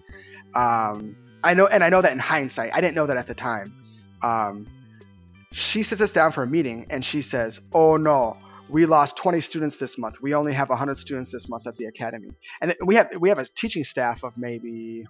[0.54, 3.34] um, I know, and I know that in hindsight, I didn't know that at the
[3.34, 3.72] time.
[4.22, 4.66] Um,
[5.52, 8.36] she sits us down for a meeting and she says, "Oh no,
[8.68, 10.20] we lost 20 students this month.
[10.20, 13.38] We only have 100 students this month at the academy, and we have we have
[13.38, 15.04] a teaching staff of maybe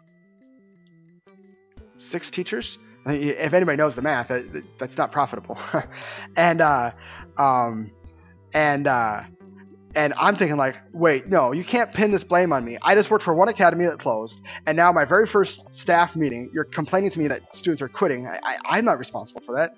[1.96, 2.78] six teachers.
[3.06, 4.32] If anybody knows the math,
[4.78, 5.58] that's not profitable.
[6.36, 6.92] and uh,
[7.36, 7.90] um,
[8.54, 9.22] and uh,
[9.96, 12.78] and I'm thinking like, wait, no, you can't pin this blame on me.
[12.83, 16.50] I just worked for one academy that closed, and now my very first staff meeting,
[16.52, 18.26] you're complaining to me that students are quitting.
[18.26, 19.76] I, am not responsible for that,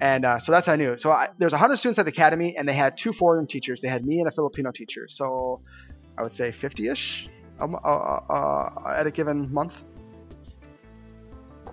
[0.00, 0.96] and uh, so that's how I knew.
[0.98, 3.80] So I, there's 100 students at the academy, and they had two foreign teachers.
[3.80, 5.08] They had me and a Filipino teacher.
[5.08, 5.60] So
[6.16, 7.28] I would say 50ish
[7.60, 9.82] um, uh, uh, at a given month.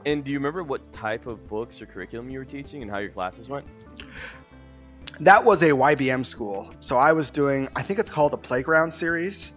[0.06, 3.00] And do you remember what type of books or curriculum you were teaching and how
[3.00, 3.66] your classes went?
[5.20, 6.74] That was a YBM school.
[6.80, 9.54] So I was doing, I think it's called the Playground series,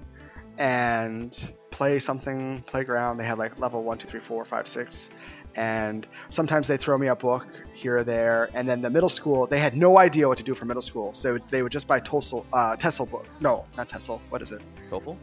[0.58, 3.18] and play something playground.
[3.18, 5.10] They had like level one, two, three, four, five, six,
[5.54, 8.50] and sometimes they throw me a book here or there.
[8.54, 11.12] And then the middle school, they had no idea what to do for middle school,
[11.14, 13.26] so they would just buy uh, TESOL book.
[13.40, 14.20] No, not TESOL.
[14.30, 14.62] What is it?
[14.90, 15.16] TOEFL.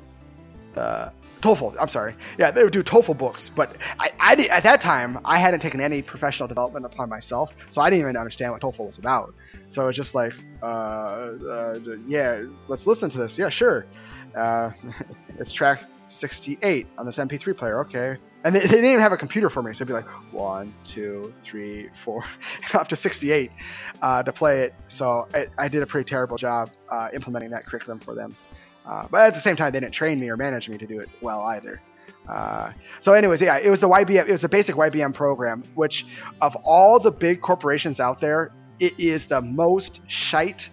[0.76, 1.10] Uh,
[1.43, 1.75] TOEFL.
[1.79, 2.15] I'm sorry.
[2.38, 5.82] Yeah, they would do TOEFL books, but I, I at that time I hadn't taken
[5.82, 9.36] any professional development upon myself, so I didn't even understand what TOEFL was about.
[9.69, 13.38] So it's just like, uh, uh, yeah, let's listen to this.
[13.38, 13.86] Yeah, sure.
[14.34, 14.71] Uh,
[15.39, 17.79] it's track 68 on this MP3 player.
[17.82, 18.17] Okay.
[18.45, 20.73] And they, they, didn't even have a computer for me, so it'd be like one,
[20.84, 22.25] two, three, four,
[22.73, 23.51] up to 68
[24.01, 24.75] uh, to play it.
[24.89, 28.36] So I, I, did a pretty terrible job uh, implementing that curriculum for them.
[28.86, 31.00] Uh, but at the same time, they didn't train me or manage me to do
[31.00, 31.82] it well either.
[32.28, 34.28] Uh, so, anyways, yeah, it was the YBM.
[34.28, 36.06] It was the basic YBM program, which
[36.41, 40.69] of all the big corporations out there, it is the most shite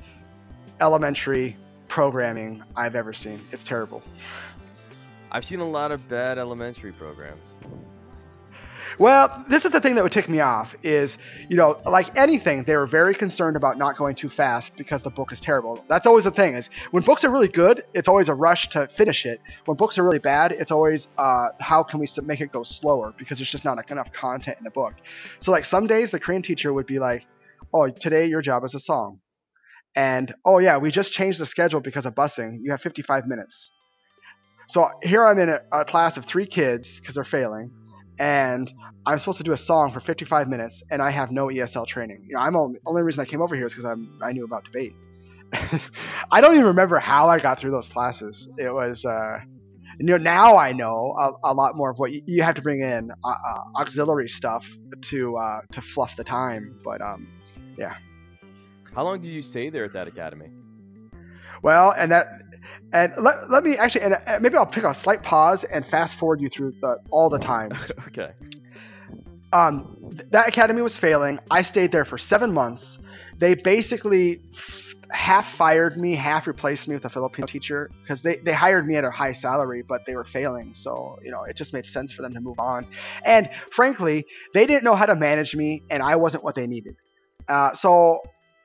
[0.80, 1.56] elementary
[1.88, 3.44] programming I've ever seen.
[3.50, 4.02] It's terrible.
[5.32, 7.56] I've seen a lot of bad elementary programs.
[8.98, 12.64] Well, this is the thing that would tick me off is, you know, like anything,
[12.64, 15.84] they were very concerned about not going too fast because the book is terrible.
[15.88, 18.88] That's always the thing is when books are really good, it's always a rush to
[18.88, 19.40] finish it.
[19.64, 23.14] When books are really bad, it's always uh, how can we make it go slower
[23.16, 24.94] because there's just not enough content in the book.
[25.38, 27.26] So like some days the Korean teacher would be like,
[27.72, 29.20] "Oh, today your job is a song,"
[29.94, 32.58] and "Oh yeah, we just changed the schedule because of busing.
[32.60, 33.70] You have 55 minutes."
[34.68, 37.72] So here I'm in a, a class of three kids because they're failing
[38.20, 38.70] and
[39.06, 42.26] I'm supposed to do a song for 55 minutes, and I have no ESL training.
[42.28, 44.44] You know, I'm only only reason I came over here is because I'm I knew
[44.44, 44.94] about debate.
[46.30, 48.48] I don't even remember how I got through those classes.
[48.56, 49.40] It was, uh,
[49.98, 52.62] you know, now I know a, a, lot more of what you, you have to
[52.62, 56.78] bring in uh, uh, auxiliary stuff to uh, to fluff the time.
[56.84, 57.26] But um,
[57.78, 57.96] yeah.
[58.94, 60.50] How long did you stay there at that academy?
[61.62, 62.28] Well, and that
[62.92, 66.16] and let, let me actually, and uh, maybe I'll pick a slight pause and fast
[66.16, 67.92] forward you through the, all the times.
[68.08, 68.32] okay.
[69.52, 69.96] Um,
[70.30, 71.38] that academy was failing.
[71.50, 72.98] I stayed there for seven months.
[73.38, 78.36] They basically f- half fired me, half replaced me with a Filipino teacher because they,
[78.36, 80.74] they hired me at a high salary, but they were failing.
[80.74, 82.86] So, you know, it just made sense for them to move on.
[83.24, 84.24] And frankly,
[84.54, 86.94] they didn't know how to manage me, and I wasn't what they needed.
[87.48, 88.20] Uh, so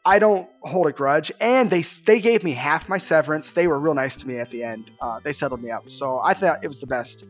[0.05, 3.51] I don't hold a grudge, and they they gave me half my severance.
[3.51, 4.91] They were real nice to me at the end.
[5.01, 7.25] Uh, they settled me up, so I thought it was the best.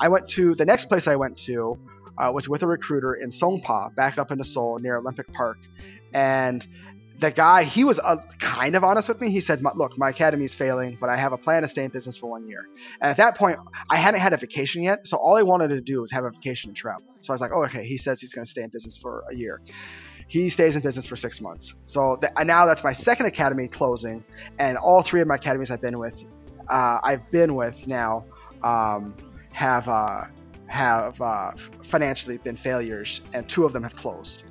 [0.00, 1.78] I went to the next place I went to
[2.18, 5.58] uh, was with a recruiter in Songpa, back up into Seoul near Olympic Park,
[6.12, 6.66] and
[7.20, 9.30] the guy he was uh, kind of honest with me.
[9.30, 11.90] He said, "Look, my academy is failing, but I have a plan to stay in
[11.92, 12.64] business for one year."
[13.00, 15.80] And at that point, I hadn't had a vacation yet, so all I wanted to
[15.80, 17.04] do was have a vacation and travel.
[17.20, 19.22] So I was like, "Oh, okay." He says he's going to stay in business for
[19.30, 19.60] a year
[20.28, 21.74] he stays in business for six months.
[21.86, 24.22] So th- now that's my second academy closing,
[24.58, 26.22] and all three of my academies I've been with,
[26.68, 28.24] uh, I've been with now,
[28.62, 29.14] um,
[29.52, 30.24] have uh,
[30.66, 34.44] have uh, financially been failures, and two of them have closed.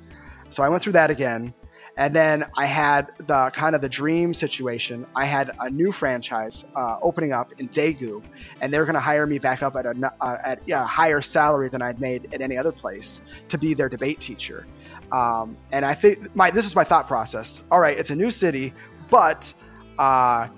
[0.50, 1.54] So I went through that again,
[1.98, 5.04] And then I had the kind of the dream situation.
[5.16, 8.22] I had a new franchise uh, opening up in Daegu,
[8.60, 11.20] and they were going to hire me back up at a uh, at a higher
[11.20, 14.64] salary than I'd made at any other place to be their debate teacher.
[15.12, 17.62] Um, and I think my this is my thought process.
[17.70, 18.72] All right, it's a new city,
[19.10, 19.52] but
[19.98, 20.48] uh,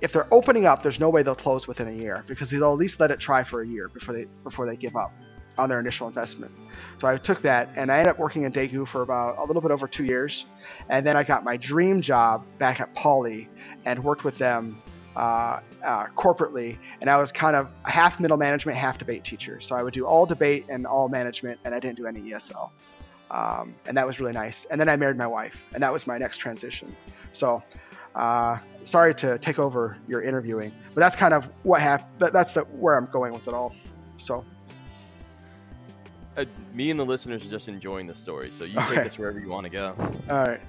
[0.00, 2.78] if they're opening up, there's no way they'll close within a year because they'll at
[2.78, 5.12] least let it try for a year before they before they give up
[5.58, 6.52] on their initial investment.
[6.98, 9.60] So I took that and I ended up working in Daegu for about a little
[9.60, 10.46] bit over two years.
[10.88, 13.48] And then I got my dream job back at Poly
[13.84, 14.80] and worked with them
[15.16, 16.78] uh, uh, corporately.
[17.00, 19.60] And I was kind of half middle management, half debate teacher.
[19.60, 22.70] So I would do all debate and all management, and I didn't do any ESL.
[23.30, 24.64] Um, and that was really nice.
[24.66, 26.96] And then I married my wife, and that was my next transition.
[27.32, 27.62] So
[28.14, 32.32] uh, sorry to take over your interviewing, but that's kind of what happened.
[32.32, 33.74] That's the, where I'm going with it all.
[34.16, 34.44] So
[36.38, 38.50] uh, me and the listeners are just enjoying the story.
[38.50, 38.96] So you okay.
[38.96, 39.94] take us wherever you want to go.
[40.30, 40.60] All right.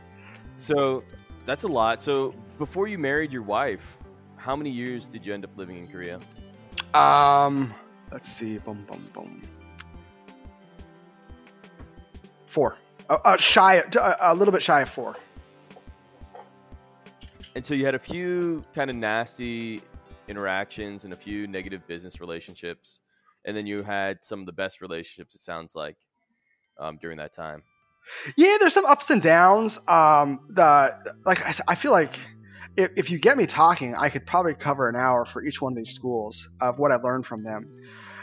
[0.57, 1.03] So
[1.45, 2.01] that's a lot.
[2.01, 3.97] So before you married your wife,
[4.35, 6.19] how many years did you end up living in Korea?
[6.93, 7.73] Um,
[8.11, 8.57] let's see.
[8.57, 9.41] Boom, boom, boom.
[12.49, 12.77] Four.
[13.09, 15.15] Uh, uh, shy, uh, a little bit shy of four.
[17.55, 19.81] And so you had a few kind of nasty
[20.27, 22.99] interactions and a few negative business relationships
[23.45, 25.35] and then you had some of the best relationships.
[25.35, 25.97] It sounds like
[26.77, 27.63] um, during that time.
[28.37, 29.77] Yeah, there's some ups and downs.
[29.87, 32.19] Um, the like I, I feel like
[32.75, 35.73] if, if you get me talking, I could probably cover an hour for each one
[35.73, 37.69] of these schools of what I learned from them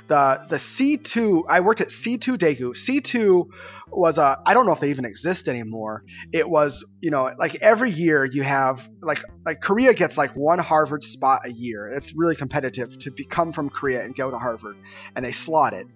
[0.09, 2.73] the the C2 I worked at C2 Daegu.
[2.73, 3.49] C2
[3.89, 6.05] was a I don't know if they even exist anymore.
[6.33, 10.59] It was, you know, like every year you have like like Korea gets like one
[10.59, 11.89] Harvard spot a year.
[11.89, 14.77] It's really competitive to become from Korea and go to Harvard
[15.15, 15.87] and they slot it.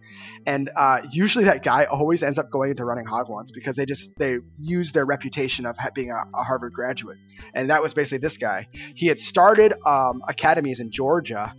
[0.47, 4.11] And uh, usually that guy always ends up going into running Hagwons because they just
[4.19, 7.19] they use their reputation of being a, a Harvard graduate.
[7.55, 8.69] And that was basically this guy.
[8.95, 11.55] He had started um, academies in Georgia.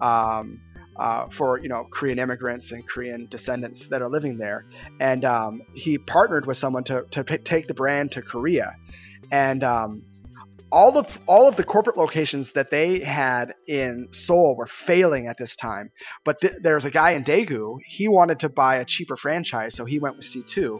[0.00, 0.60] Um,
[0.98, 4.64] uh, for you know Korean immigrants and Korean descendants that are living there,
[5.00, 8.72] and um, he partnered with someone to to p- take the brand to Korea,
[9.30, 10.02] and um,
[10.70, 15.38] all of all of the corporate locations that they had in Seoul were failing at
[15.38, 15.90] this time.
[16.24, 17.78] But th- was a guy in Daegu.
[17.84, 20.78] He wanted to buy a cheaper franchise, so he went with C2,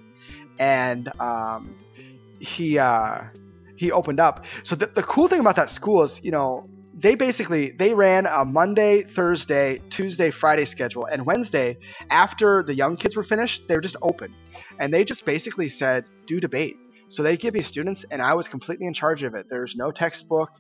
[0.58, 1.76] and um,
[2.38, 3.22] he uh,
[3.76, 4.46] he opened up.
[4.64, 6.62] So the cool thing about that school is, you know,
[6.96, 11.78] they basically they ran a Monday, Thursday, Tuesday, Friday schedule, and Wednesday
[12.10, 14.32] after the young kids were finished, they were just open,
[14.78, 16.76] and they just basically said do debate.
[17.08, 19.46] So they give me students, and I was completely in charge of it.
[19.50, 20.50] There's no textbook,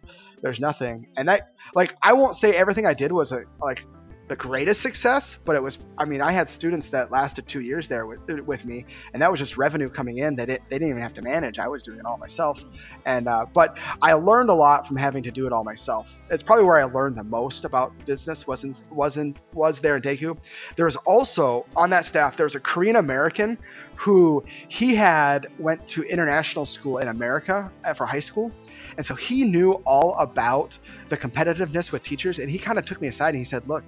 [0.42, 3.86] there's nothing, and that like I won't say everything I did was a like
[4.26, 7.88] the greatest success, but it was, I mean, I had students that lasted two years
[7.88, 10.90] there with, with me, and that was just revenue coming in that it, they didn't
[10.90, 11.58] even have to manage.
[11.58, 12.64] I was doing it all myself.
[13.04, 16.08] And, uh, but I learned a lot from having to do it all myself.
[16.30, 20.36] It's probably where I learned the most about business wasn't, wasn't, was there in Daegu.
[20.76, 23.58] There was also on that staff, there was a Korean American
[23.96, 28.50] who he had went to international school in America for high school.
[28.96, 32.38] And so he knew all about the competitiveness with teachers.
[32.38, 33.84] And he kind of took me aside and he said, look,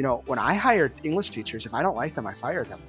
[0.00, 2.80] you know, when I hired English teachers, if I don't like them, I fire them.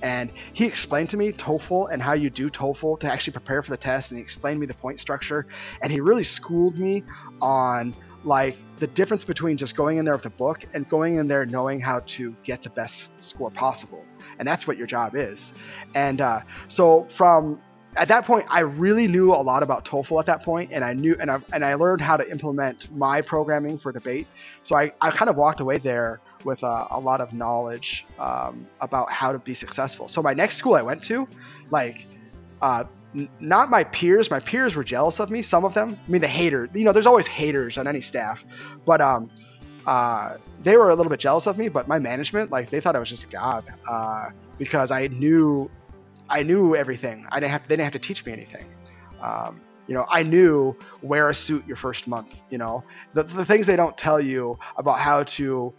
[0.00, 3.70] And he explained to me TOEFL and how you do TOEFL to actually prepare for
[3.70, 4.10] the test.
[4.10, 5.46] And he explained me the point structure.
[5.82, 7.02] And he really schooled me
[7.42, 11.28] on like the difference between just going in there with a book and going in
[11.28, 14.02] there knowing how to get the best score possible.
[14.38, 15.52] And that's what your job is.
[15.94, 17.58] And uh, so from
[17.96, 20.94] at that point, I really knew a lot about TOEFL at that point, and I
[20.94, 24.26] knew and I, and I learned how to implement my programming for debate.
[24.62, 28.66] So I, I kind of walked away there with a, a lot of knowledge um,
[28.80, 30.08] about how to be successful.
[30.08, 31.26] So my next school I went to,
[31.70, 32.06] like,
[32.62, 34.30] uh, n- not my peers.
[34.30, 35.42] My peers were jealous of me.
[35.42, 35.98] Some of them.
[36.06, 36.68] I mean, the hater.
[36.72, 38.44] You know, there's always haters on any staff,
[38.84, 39.30] but um,
[39.86, 41.68] uh, they were a little bit jealous of me.
[41.68, 45.70] But my management, like, they thought I was just god uh, because I knew,
[46.28, 47.26] I knew everything.
[47.30, 47.62] I didn't have.
[47.62, 48.66] They didn't have to teach me anything.
[49.20, 52.40] Um, you know, I knew wear a suit your first month.
[52.50, 55.74] You know, the, the things they don't tell you about how to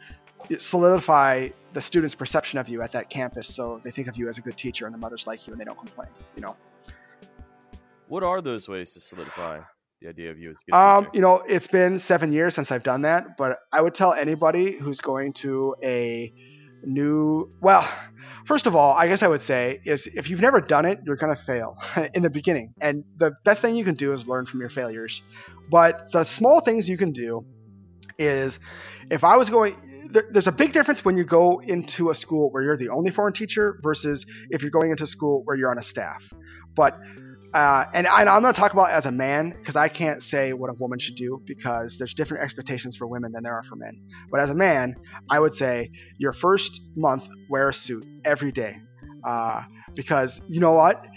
[0.58, 4.38] solidify the students' perception of you at that campus so they think of you as
[4.38, 6.56] a good teacher and the mothers like you and they don't complain, you know.
[8.08, 9.62] What are those ways to solidify
[10.02, 11.12] the idea of you as a good um, teacher?
[11.16, 14.74] You know, it's been seven years since I've done that, but I would tell anybody
[14.78, 16.32] who's going to a
[16.84, 17.90] new, well,
[18.46, 21.16] first of all, I guess I would say is if you've never done it, you're
[21.16, 21.78] going to fail
[22.14, 22.74] in the beginning.
[22.80, 25.22] And the best thing you can do is learn from your failures.
[25.70, 27.46] But the small things you can do
[28.18, 28.60] is
[29.10, 29.76] if I was going,
[30.16, 33.12] there, there's a big difference when you go into a school where you're the only
[33.12, 36.24] foreign teacher versus if you're going into school where you're on a staff.
[36.74, 36.98] But
[37.54, 40.52] uh, and I, am going to talk about as a man because I can't say
[40.52, 43.76] what a woman should do because there's different expectations for women than there are for
[43.76, 44.02] men.
[44.30, 44.96] But as a man,
[45.30, 48.82] I would say your first month wear a suit every day
[49.24, 49.64] uh,
[49.94, 51.08] because you know what?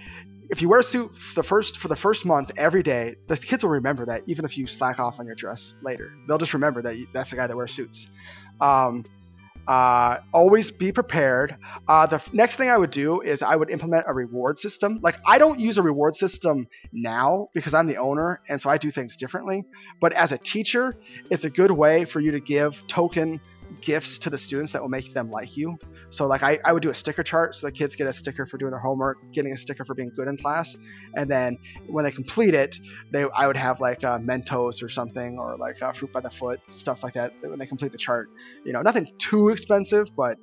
[0.50, 3.62] If you wear a suit the first for the first month every day, the kids
[3.62, 6.82] will remember that even if you slack off on your dress later, they'll just remember
[6.82, 8.10] that you, that's the guy that wears suits.
[8.60, 9.04] Um,
[9.68, 11.54] uh, always be prepared.
[11.86, 14.98] Uh, the f- next thing I would do is I would implement a reward system.
[15.02, 18.78] Like I don't use a reward system now because I'm the owner, and so I
[18.78, 19.64] do things differently.
[20.00, 20.94] But as a teacher,
[21.30, 23.40] it's a good way for you to give token
[23.80, 25.78] gifts to the students that will make them like you.
[26.10, 28.46] So like I, I would do a sticker chart so the kids get a sticker
[28.46, 30.76] for doing their homework, getting a sticker for being good in class,
[31.14, 32.78] and then when they complete it,
[33.12, 36.30] they I would have like uh, Mentos or something or like uh, fruit by the
[36.30, 38.30] foot stuff like that when they complete the chart.
[38.64, 40.38] You know, nothing too expensive, but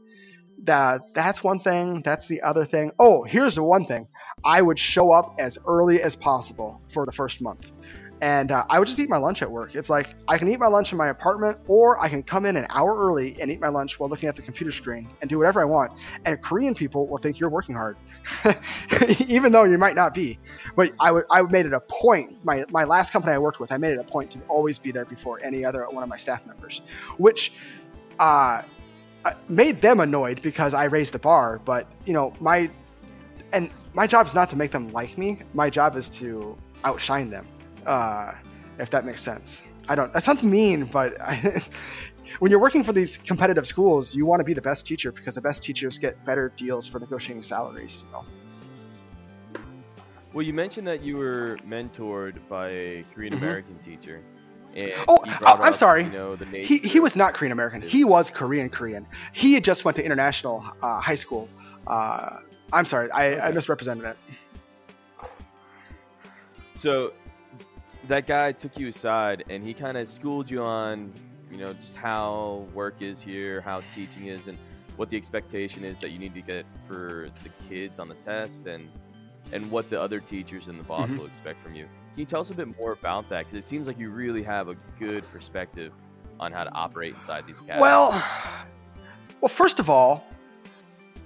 [0.64, 2.02] that that's one thing.
[2.02, 2.92] That's the other thing.
[3.00, 4.08] Oh, here's the one thing.
[4.44, 7.72] I would show up as early as possible for the first month
[8.26, 9.76] and uh, I would just eat my lunch at work.
[9.76, 12.58] It's like I can eat my lunch in my apartment, or I can come in
[12.58, 15.38] an hour early and eat my lunch while looking at the computer screen and do
[15.38, 15.92] whatever I want.
[16.26, 17.98] And Korean people will think you're working hard,
[19.28, 20.40] even though you might not be.
[20.76, 22.44] But I, made it a point.
[22.44, 24.90] My my last company I worked with, I made it a point to always be
[24.90, 26.82] there before any other one of my staff members,
[27.18, 27.54] which.
[28.18, 28.62] Uh,
[29.26, 32.72] uh made them annoyed because I raised the bar, but you know my
[33.52, 35.42] and my job is not to make them like me.
[35.54, 37.46] My job is to outshine them
[37.86, 38.34] uh,
[38.80, 39.64] if that makes sense.
[39.88, 40.12] I don't.
[40.14, 41.62] That sounds mean, but I,
[42.40, 45.36] when you're working for these competitive schools, you want to be the best teacher because
[45.36, 48.04] the best teachers get better deals for negotiating salaries.
[48.08, 48.26] You know?
[50.34, 53.90] Well, you mentioned that you were mentored by a Korean American mm-hmm.
[53.90, 54.22] teacher.
[55.08, 56.04] oh, I'm up, sorry.
[56.04, 57.82] You know, he, he was not Korean American.
[57.82, 59.08] He was Korean Korean.
[59.32, 61.48] He had just went to international uh, high school.
[61.88, 62.40] Uh,
[62.74, 63.40] I'm sorry, I, okay.
[63.40, 64.18] I misrepresented it.
[66.74, 67.14] So
[68.08, 71.14] that guy took you aside and he kind of schooled you on,
[71.52, 74.58] you know, just how work is here, how teaching is, and
[74.96, 78.66] what the expectation is that you need to get for the kids on the test,
[78.66, 78.90] and
[79.52, 81.20] and what the other teachers and the boss mm-hmm.
[81.20, 81.84] will expect from you.
[82.14, 83.40] Can you tell us a bit more about that?
[83.40, 85.92] Because it seems like you really have a good perspective
[86.40, 87.82] on how to operate inside these academies.
[87.82, 88.24] Well,
[89.42, 90.26] well, first of all,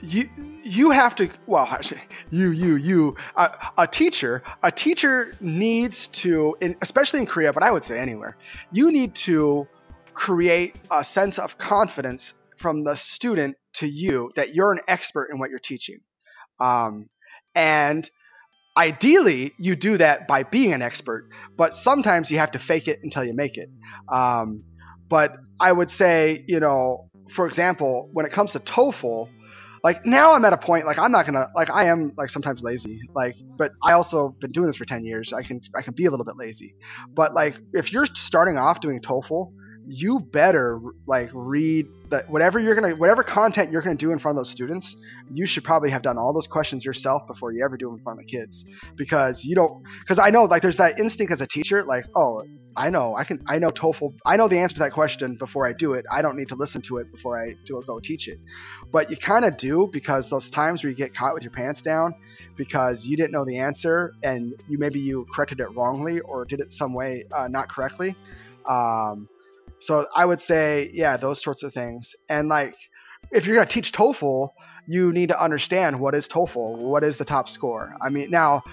[0.01, 0.29] you
[0.63, 1.67] you have to well
[2.29, 7.63] you you you uh, a teacher a teacher needs to in, especially in korea but
[7.63, 8.37] i would say anywhere
[8.71, 9.67] you need to
[10.13, 15.39] create a sense of confidence from the student to you that you're an expert in
[15.39, 15.99] what you're teaching.
[16.59, 17.07] Um,
[17.55, 18.07] and
[18.75, 22.99] ideally you do that by being an expert but sometimes you have to fake it
[23.01, 23.69] until you make it.
[24.07, 24.63] Um,
[25.07, 29.27] but i would say you know for example when it comes to toefl
[29.83, 32.61] like now I'm at a point like I'm not gonna like I am like sometimes
[32.61, 35.93] lazy like but I also been doing this for 10 years I can I can
[35.93, 36.75] be a little bit lazy.
[37.15, 39.51] But like if you're starting off doing TOEFL
[39.91, 44.37] you better like read that whatever you're gonna whatever content you're gonna do in front
[44.37, 44.95] of those students
[45.33, 48.03] you should probably have done all those questions yourself before you ever do them in
[48.03, 48.65] front of the kids.
[48.95, 52.41] Because you don't because i know like there's that instinct as a teacher like oh
[52.77, 55.67] i know i can i know toefl i know the answer to that question before
[55.67, 56.05] i do it.
[56.11, 58.39] I don't need to listen to it before i do it go teach it.
[58.91, 61.81] But you kind of do because those times where you get caught with your pants
[61.81, 62.13] down
[62.55, 66.59] because you didn't know the answer and you maybe you corrected it wrongly or did
[66.59, 68.15] it some way uh, not correctly
[68.67, 69.27] um,
[69.81, 72.15] so I would say, yeah, those sorts of things.
[72.29, 72.75] And like,
[73.31, 74.49] if you're going to teach TOEFL,
[74.87, 77.95] you need to understand what is TOEFL, what is the top score.
[78.01, 78.63] I mean, now,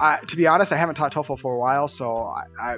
[0.00, 2.76] I, to be honest, I haven't taught TOEFL for a while, so I, I,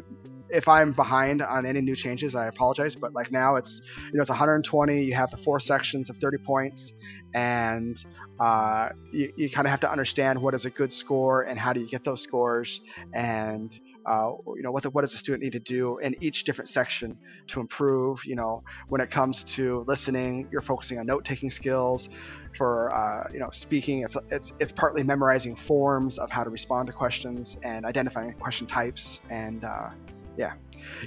[0.51, 2.97] if I'm behind on any new changes, I apologize.
[2.97, 5.03] But like now, it's you know it's 120.
[5.03, 6.93] You have the four sections of 30 points,
[7.33, 7.97] and
[8.39, 11.73] uh, you, you kind of have to understand what is a good score and how
[11.73, 12.81] do you get those scores
[13.15, 16.45] and uh, you know what, the, what does a student need to do in each
[16.45, 21.51] different section to improve you know when it comes to listening you're focusing on note-taking
[21.51, 22.09] skills
[22.57, 24.03] for uh, you know speaking.
[24.03, 28.67] It's, it's it's partly memorizing forms of how to respond to questions and identifying question
[28.67, 29.91] types and uh,
[30.37, 30.55] yeah.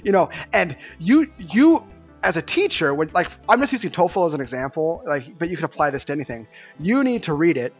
[0.02, 1.84] You know and you you
[2.22, 5.56] as a teacher when like i'm just using toefl as an example like but you
[5.56, 6.46] can apply this to anything.
[6.78, 7.74] You need to read it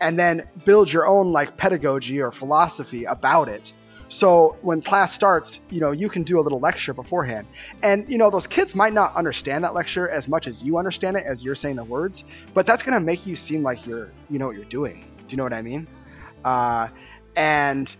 [0.00, 3.72] and then build your own like pedagogy or philosophy about it
[4.12, 7.46] so when class starts, you know, you can do a little lecture beforehand.
[7.82, 11.16] And, you know, those kids might not understand that lecture as much as you understand
[11.16, 14.10] it as you're saying the words, but that's going to make you seem like you're,
[14.28, 15.06] you know what you're doing.
[15.16, 15.88] Do you know what I mean?
[16.44, 16.88] Uh,
[17.36, 17.96] and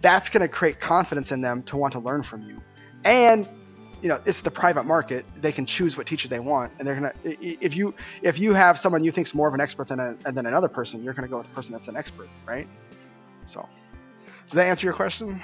[0.00, 2.62] that's going to create confidence in them to want to learn from you.
[3.04, 3.48] And
[4.00, 5.26] you know, it's the private market.
[5.34, 7.14] They can choose what teacher they want, and they're gonna.
[7.24, 10.46] If you if you have someone you think's more of an expert than a, than
[10.46, 12.68] another person, you're gonna go with the person that's an expert, right?
[13.44, 13.68] So.
[14.48, 15.42] Does that answer your question?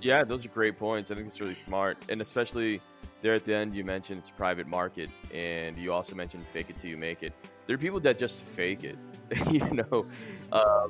[0.00, 1.10] Yeah, those are great points.
[1.10, 2.80] I think it's really smart, and especially
[3.20, 6.70] there at the end, you mentioned it's a private market, and you also mentioned fake
[6.70, 7.34] it till you make it.
[7.66, 8.96] There are people that just fake it,
[9.50, 10.06] you know.
[10.50, 10.88] Uh,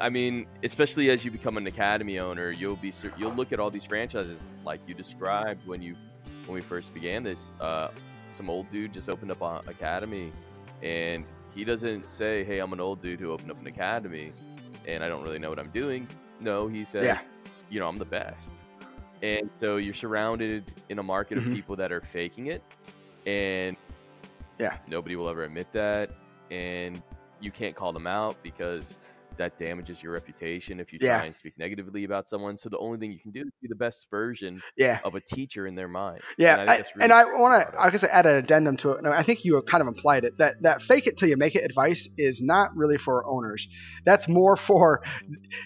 [0.00, 3.70] I mean, especially as you become an academy owner, you'll be you'll look at all
[3.70, 5.94] these franchises like you described when you
[6.46, 7.52] when we first began this.
[7.60, 7.88] Uh,
[8.32, 10.32] some old dude just opened up an academy,
[10.82, 14.32] and he doesn't say, "Hey, I'm an old dude who opened up an academy,
[14.86, 16.08] and I don't really know what I'm doing."
[16.40, 17.20] No, he says, yeah.
[17.70, 18.64] "You know, I'm the best."
[19.22, 21.50] And so you're surrounded in a market mm-hmm.
[21.50, 22.62] of people that are faking it,
[23.26, 23.76] and
[24.58, 26.10] yeah, nobody will ever admit that,
[26.50, 27.00] and
[27.40, 28.98] you can't call them out because
[29.42, 31.22] that damages your reputation if you try yeah.
[31.22, 32.56] and speak negatively about someone.
[32.58, 35.00] So the only thing you can do is be the best version yeah.
[35.04, 36.20] of a teacher in their mind.
[36.38, 39.06] Yeah, and I, really and I want to, I guess, add an addendum to it.
[39.06, 41.64] I think you kind of implied it that that fake it till you make it
[41.64, 43.68] advice is not really for owners.
[44.04, 45.02] That's more for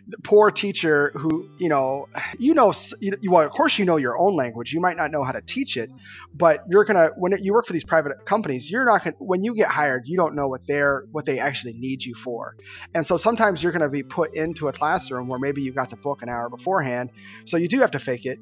[0.09, 2.07] the poor teacher who, you know,
[2.39, 4.73] you know, you, well, of course you know your own language.
[4.73, 5.91] You might not know how to teach it,
[6.35, 9.55] but you're gonna when you work for these private companies, you're not gonna when you
[9.55, 12.57] get hired, you don't know what they're what they actually need you for,
[12.95, 15.91] and so sometimes you're going to be put into a classroom where maybe you got
[15.91, 17.11] the book an hour beforehand.
[17.47, 18.39] So you do have to fake it.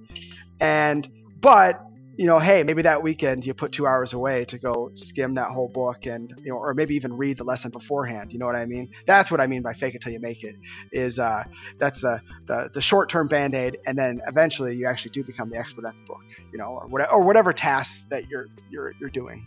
[0.61, 1.09] And,
[1.41, 1.83] but,
[2.16, 5.49] you know, hey, maybe that weekend you put two hours away to go skim that
[5.49, 8.35] whole book and, you know, or maybe even read the lesson beforehand.
[8.35, 8.91] You know what I mean?
[9.07, 10.57] That's what I mean by fake it till you make it
[10.93, 11.45] is, uh,
[11.79, 13.79] that's the, the, the short-term band-aid.
[13.87, 16.22] And then eventually you actually do become the expert at the book,
[16.53, 19.47] you know, or whatever, or whatever task that you're, you're, you're doing.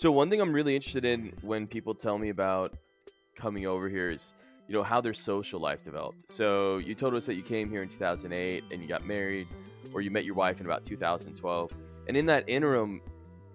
[0.00, 2.72] So one thing I'm really interested in when people tell me about
[3.36, 4.32] coming over here is,
[4.66, 6.30] you know, how their social life developed.
[6.30, 9.46] So you told us that you came here in 2008 and you got married,
[9.92, 11.70] or you met your wife in about 2012.
[12.08, 13.02] And in that interim,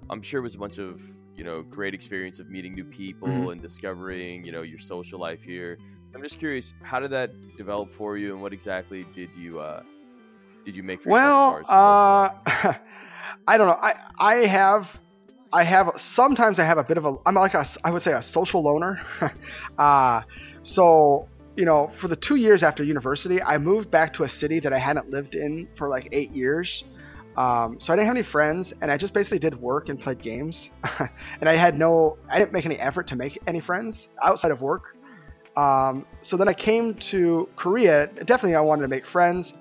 [0.08, 1.02] I'm sure it was a bunch of,
[1.36, 3.50] you know, great experience of meeting new people mm-hmm.
[3.50, 5.80] and discovering, you know, your social life here.
[6.14, 9.82] I'm just curious, how did that develop for you, and what exactly did you uh,
[10.64, 11.70] did you make for well, yourself?
[11.70, 12.74] Well, uh,
[13.48, 13.80] I don't know.
[13.82, 15.02] I I have
[15.54, 18.14] I have sometimes I have a bit of a I'm like a I would say
[18.14, 19.02] a social loner.
[19.78, 20.22] uh,
[20.64, 24.60] so you know, for the two years after university, I moved back to a city
[24.60, 26.84] that I hadn't lived in for like eight years.
[27.38, 30.22] Um, so I didn't have any friends, and I just basically did work and played
[30.22, 30.70] games.
[31.40, 34.62] and I had no, I didn't make any effort to make any friends outside of
[34.62, 34.96] work.
[35.58, 38.08] Um, so then I came to Korea.
[38.08, 39.54] Definitely, I wanted to make friends,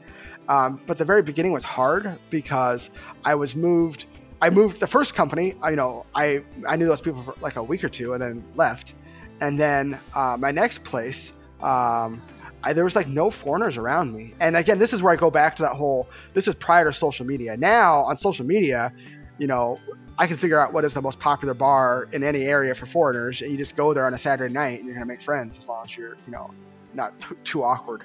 [0.49, 2.91] um, but the very beginning was hard because
[3.25, 4.07] I was moved
[4.45, 5.55] I moved the first company.
[5.65, 8.45] You know, I I knew those people for like a week or two, and then
[8.57, 8.93] left.
[9.41, 11.33] And then uh, my next place,
[11.63, 12.21] um,
[12.63, 14.35] I, there was like no foreigners around me.
[14.41, 16.11] And again, this is where I go back to that whole.
[16.35, 17.57] This is prior to social media.
[17.57, 18.93] Now on social media,
[19.39, 19.81] you know,
[20.19, 23.41] I can figure out what is the most popular bar in any area for foreigners,
[23.41, 25.69] and you just go there on a Saturday night, and you're gonna make friends as
[25.69, 26.51] long as you're, you know,
[26.93, 28.03] not t- too awkward.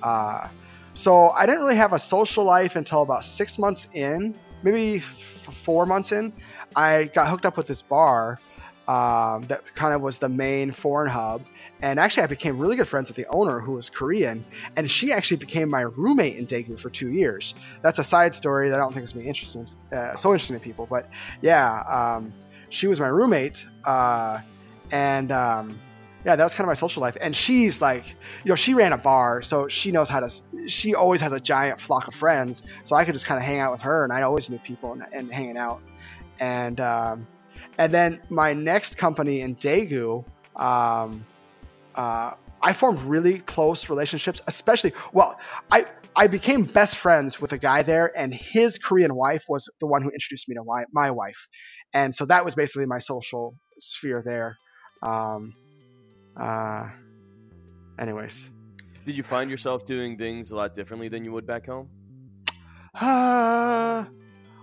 [0.00, 0.46] Uh,
[0.94, 5.86] so I didn't really have a social life until about six months in, maybe four
[5.86, 6.32] months in,
[6.74, 8.40] I got hooked up with this bar
[8.88, 11.42] um, that kind of was the main foreign hub.
[11.80, 14.44] And actually, I became really good friends with the owner, who was Korean,
[14.76, 17.54] and she actually became my roommate in Daegu for two years.
[17.82, 20.62] That's a side story that I don't think is be interesting, uh, so interesting to
[20.62, 20.86] people.
[20.88, 21.08] But
[21.40, 22.32] yeah, um,
[22.70, 24.38] she was my roommate, uh,
[24.92, 25.76] and um,
[26.24, 27.16] yeah, that was kind of my social life.
[27.20, 28.04] And she's like,
[28.44, 30.68] you know, she ran a bar, so she knows how to.
[30.68, 33.58] She always has a giant flock of friends, so I could just kind of hang
[33.58, 35.80] out with her, and I always knew people and, and hanging out.
[36.38, 37.26] And um,
[37.78, 40.24] and then my next company in Daegu,
[40.56, 41.26] um,
[41.94, 44.92] uh, I formed really close relationships, especially.
[45.12, 49.68] Well, I I became best friends with a guy there, and his Korean wife was
[49.80, 51.48] the one who introduced me to my, my wife,
[51.92, 54.56] and so that was basically my social sphere there.
[55.02, 55.54] Um,
[56.36, 56.88] uh,
[57.98, 58.50] anyways.
[59.04, 61.88] Did you find yourself doing things a lot differently than you would back home?
[62.94, 64.04] Uh,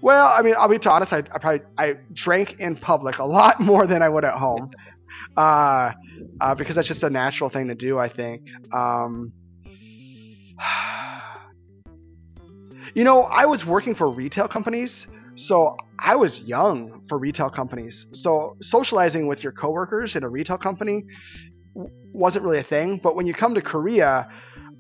[0.01, 1.11] well, I mean, I'll be honest.
[1.11, 4.71] I, I probably I drank in public a lot more than I would at home,
[5.37, 5.93] uh,
[6.39, 7.99] uh, because that's just a natural thing to do.
[7.99, 8.49] I think.
[8.73, 9.33] Um,
[12.93, 18.05] you know, I was working for retail companies, so I was young for retail companies.
[18.13, 21.03] So socializing with your coworkers in a retail company
[22.13, 22.97] wasn't really a thing.
[22.97, 24.29] But when you come to Korea,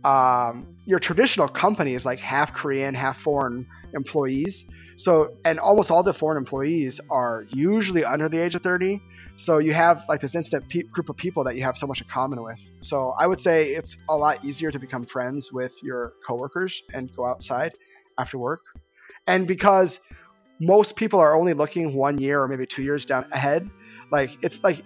[0.03, 4.69] um, your traditional company is like half Korean, half foreign employees.
[4.97, 9.01] So, and almost all the foreign employees are usually under the age of 30.
[9.37, 12.01] So you have like this instant pe- group of people that you have so much
[12.01, 12.59] in common with.
[12.81, 17.09] So I would say it's a lot easier to become friends with your coworkers and
[17.15, 17.71] go outside
[18.17, 18.61] after work.
[19.27, 20.01] And because
[20.59, 23.69] most people are only looking one year or maybe two years down ahead,
[24.11, 24.83] like it's like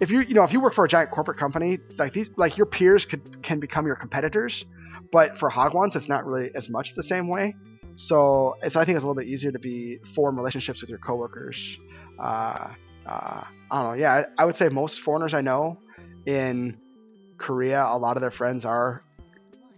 [0.00, 2.56] if you you know if you work for a giant corporate company, like these like
[2.56, 4.64] your peers could can become your competitors,
[5.10, 7.54] but for Hagwons, it's not really as much the same way.
[7.96, 10.98] So it's I think it's a little bit easier to be form relationships with your
[10.98, 11.78] coworkers.
[12.18, 12.68] Uh,
[13.06, 13.98] uh, I don't know.
[13.98, 15.78] Yeah, I, I would say most foreigners I know
[16.26, 16.78] in
[17.38, 19.02] Korea, a lot of their friends are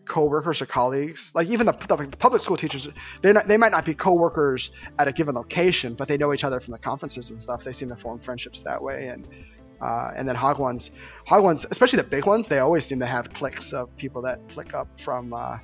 [0.07, 2.89] co-workers or colleagues like even the, the public school teachers
[3.21, 6.61] they they might not be co-workers at a given location but they know each other
[6.61, 9.29] from the conferences and stuff they seem to form friendships that way and
[9.81, 10.91] uh, and then hagwons,
[11.27, 14.41] hog ones especially the big ones they always seem to have clicks of people that
[14.49, 15.59] click up from uh,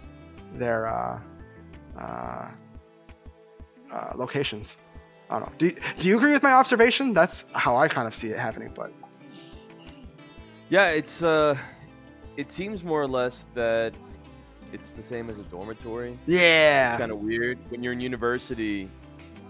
[0.55, 1.21] their uh,
[1.99, 2.49] uh,
[3.93, 4.77] uh locations
[5.31, 8.15] i don't know do, do you agree with my observation that's how i kind of
[8.15, 8.93] see it happening but
[10.71, 11.57] yeah it's uh
[12.37, 13.95] it seems more or less that
[14.75, 16.19] it's the same as a dormitory.
[16.27, 16.89] Yeah.
[16.89, 17.59] It's kind of weird.
[17.71, 18.91] When you're in university,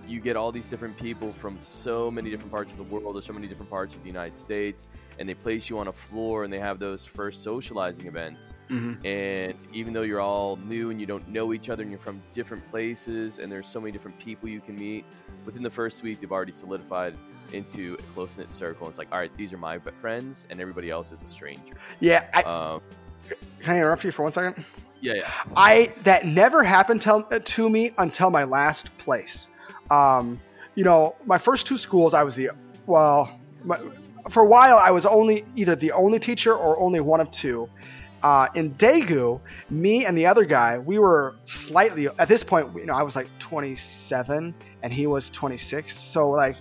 [0.09, 3.23] you get all these different people from so many different parts of the world or
[3.23, 4.89] so many different parts of the United States,
[5.19, 8.55] and they place you on a floor and they have those first socializing events.
[8.71, 9.07] Mm-hmm.
[9.07, 12.23] And even though you're all new and you don't know each other and you're from
[12.33, 15.05] different places and there's so many different people you can meet,
[15.45, 17.15] within the first week, they've already solidified
[17.53, 18.89] into a close knit circle.
[18.89, 21.75] It's like, all right, these are my friends, and everybody else is a stranger.
[22.01, 22.27] Yeah.
[22.33, 22.81] I, um,
[23.61, 24.65] can I interrupt you for one second?
[25.01, 25.31] Yeah, yeah.
[25.55, 29.49] I that never happened to, to me until my last place.
[29.91, 30.41] Um,
[30.75, 32.51] you know, my first two schools, I was the
[32.87, 33.31] well,
[33.63, 33.79] my,
[34.29, 37.69] for a while, I was only either the only teacher or only one of two.
[38.23, 42.75] Uh, in Daegu, me and the other guy, we were slightly at this point.
[42.75, 45.95] You know, I was like 27 and he was 26.
[45.95, 46.57] So like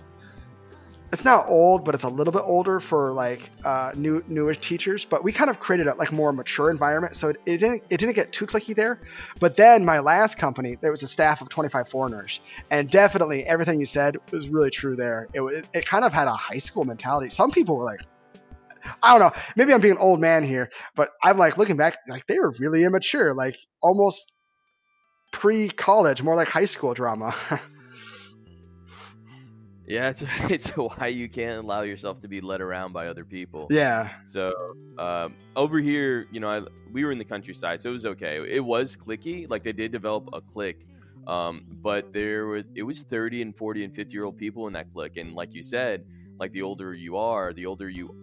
[1.14, 5.04] it's not old, but it's a little bit older for like uh, new newer teachers.
[5.04, 7.98] But we kind of created a like more mature environment, so it, it, didn't it
[7.98, 8.98] didn't get too clicky there.
[9.38, 13.78] But then my last company, there was a staff of 25 foreigners, and definitely everything
[13.78, 15.28] you said was really true there.
[15.32, 17.30] It it, it kind of had a high school mentality.
[17.30, 18.00] Some people were like.
[19.02, 19.42] I don't know.
[19.56, 22.52] Maybe I'm being an old man here, but I'm like looking back, like they were
[22.58, 24.34] really immature, like almost
[25.32, 27.34] pre-college, more like high school drama.
[29.86, 33.66] Yeah, it's it's why you can't allow yourself to be led around by other people.
[33.70, 34.10] Yeah.
[34.24, 34.52] So
[34.98, 36.62] um, over here, you know, I,
[36.92, 38.44] we were in the countryside, so it was okay.
[38.48, 40.86] It was clicky, like they did develop a clique,
[41.26, 44.72] um, but there were it was thirty and forty and fifty year old people in
[44.74, 46.04] that clique, and like you said,
[46.38, 48.14] like the older you are, the older you.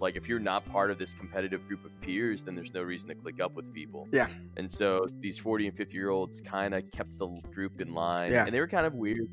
[0.00, 3.10] Like if you're not part of this competitive group of peers, then there's no reason
[3.10, 4.08] to click up with people.
[4.10, 4.28] Yeah.
[4.56, 8.32] And so these 40 and 50 year olds kind of kept the group in line,
[8.32, 8.46] yeah.
[8.46, 9.28] and they were kind of weird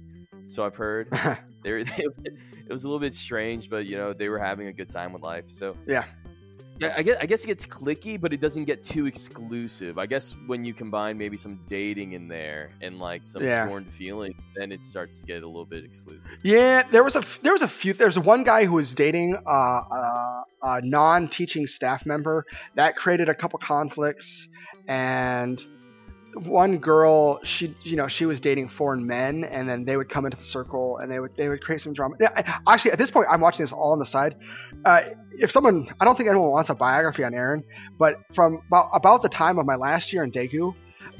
[0.47, 1.09] so I've heard.
[1.63, 4.67] they were, they, it was a little bit strange, but you know they were having
[4.67, 5.45] a good time with life.
[5.49, 6.05] So yeah,
[6.79, 6.93] yeah.
[6.97, 9.97] I guess I guess it gets clicky, but it doesn't get too exclusive.
[9.97, 13.65] I guess when you combine maybe some dating in there and like some yeah.
[13.65, 16.37] scorned feeling, then it starts to get a little bit exclusive.
[16.43, 17.93] Yeah, there was a there was a few.
[17.93, 22.45] There's one guy who was dating uh, uh, a non-teaching staff member
[22.75, 24.47] that created a couple conflicts
[24.87, 25.63] and
[26.45, 30.25] one girl she you know she was dating foreign men and then they would come
[30.25, 32.15] into the circle and they would they would create some drama.
[32.67, 34.35] Actually at this point i'm watching this all on the side.
[34.85, 37.63] Uh, if someone i don't think anyone wants a biography on aaron
[37.97, 40.73] but from about, about the time of my last year in daegu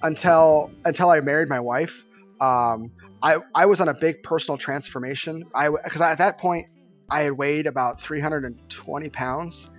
[0.03, 2.05] until until i married my wife
[2.39, 2.91] um,
[3.22, 5.45] I, I was on a big personal transformation.
[5.53, 6.68] I because at that point
[7.09, 9.70] i had weighed about 320 pounds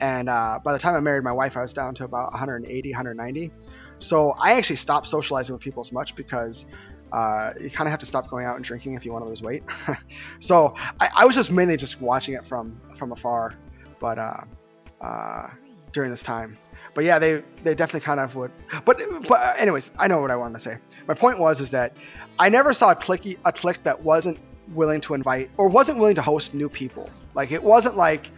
[0.00, 2.90] and uh, by the time i married my wife i was down to about 180
[2.90, 3.50] 190
[3.98, 6.66] so I actually stopped socializing with people as much because
[7.12, 9.28] uh, you kind of have to stop going out and drinking if you want to
[9.28, 9.62] lose weight.
[10.40, 13.54] so I, I, was just mainly just watching it from from afar,
[13.98, 14.40] but uh,
[15.00, 15.48] uh,
[15.92, 16.58] during this time.
[16.94, 18.50] But yeah, they they definitely kind of would.
[18.84, 20.76] But but anyways, I know what I wanted to say.
[21.06, 21.96] My point was is that
[22.38, 24.38] I never saw a clicky a click that wasn't
[24.74, 27.08] willing to invite or wasn't willing to host new people.
[27.34, 28.30] Like it wasn't like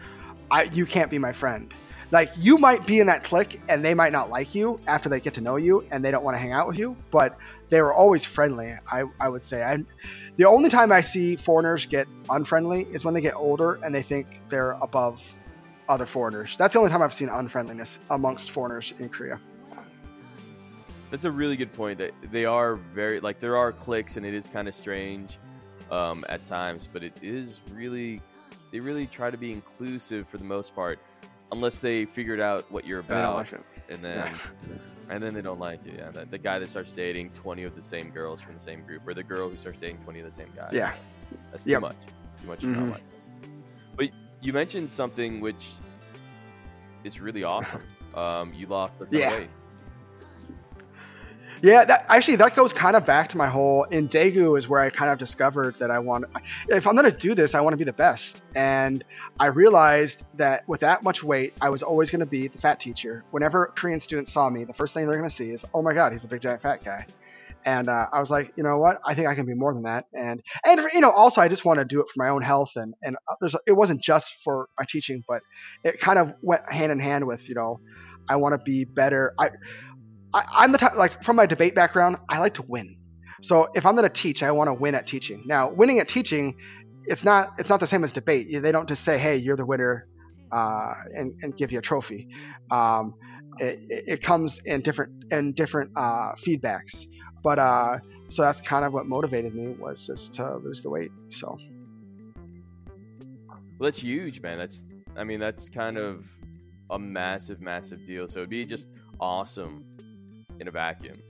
[0.50, 1.72] I you can't be my friend
[2.10, 5.20] like you might be in that clique and they might not like you after they
[5.20, 7.38] get to know you and they don't want to hang out with you, but
[7.68, 8.74] they were always friendly.
[8.90, 9.62] I, I would say.
[9.62, 9.78] I,
[10.36, 14.02] the only time I see foreigners get unfriendly is when they get older and they
[14.02, 15.22] think they're above
[15.88, 16.56] other foreigners.
[16.56, 19.38] That's the only time I've seen unfriendliness amongst foreigners in Korea.
[21.10, 21.98] That's a really good point.
[21.98, 25.38] That they are very like there are cliques and it is kind of strange
[25.90, 28.20] um, at times, but it is really
[28.70, 31.00] they really try to be inclusive for the most part
[31.52, 33.52] unless they figured out what you're about,
[33.88, 34.32] and then
[35.08, 35.92] and then they don't like you.
[35.96, 38.82] Yeah, the, the, guy that starts dating twenty of the same girls from the same
[38.84, 40.70] group, or the girl who starts dating twenty of the same guys.
[40.72, 40.94] Yeah,
[41.50, 41.82] that's too yep.
[41.82, 41.96] much.
[42.40, 42.90] Too much mm-hmm.
[42.90, 43.30] like this.
[43.96, 45.72] But you mentioned something which
[47.04, 47.82] is really awesome.
[48.12, 49.30] Um, you lost a ton yeah.
[49.30, 49.50] weight.
[51.62, 54.80] Yeah, that actually that goes kind of back to my whole in Daegu is where
[54.80, 56.24] I kind of discovered that I want
[56.68, 58.42] if I'm going to do this, I want to be the best.
[58.54, 59.04] And
[59.38, 62.80] I realized that with that much weight, I was always going to be the fat
[62.80, 63.24] teacher.
[63.30, 65.92] Whenever Korean students saw me, the first thing they're going to see is, "Oh my
[65.92, 67.06] god, he's a big giant fat guy."
[67.66, 69.00] And uh, I was like, you know what?
[69.04, 70.06] I think I can be more than that.
[70.14, 72.72] And and you know, also I just want to do it for my own health.
[72.76, 75.42] And and uh, there's it wasn't just for my teaching, but
[75.84, 77.80] it kind of went hand in hand with you know,
[78.28, 79.34] I want to be better.
[79.38, 79.50] I
[80.32, 82.96] I, am the type like from my debate background, I like to win.
[83.42, 85.44] So if I'm going to teach, I want to win at teaching.
[85.46, 86.56] Now, winning at teaching,
[87.04, 88.48] it's not it's not the same as debate.
[88.62, 90.06] They don't just say, "Hey, you're the winner,"
[90.52, 92.28] uh, and, and give you a trophy.
[92.70, 93.14] Um,
[93.58, 97.06] it, it, comes in different in different uh, feedbacks.
[97.42, 101.10] But uh, so that's kind of what motivated me was just to lose the weight.
[101.30, 101.58] So.
[103.48, 104.58] Well, that's huge, man.
[104.58, 104.84] That's
[105.16, 106.26] I mean that's kind of
[106.90, 108.28] a massive, massive deal.
[108.28, 109.84] So it'd be just awesome
[110.60, 111.20] in a vacuum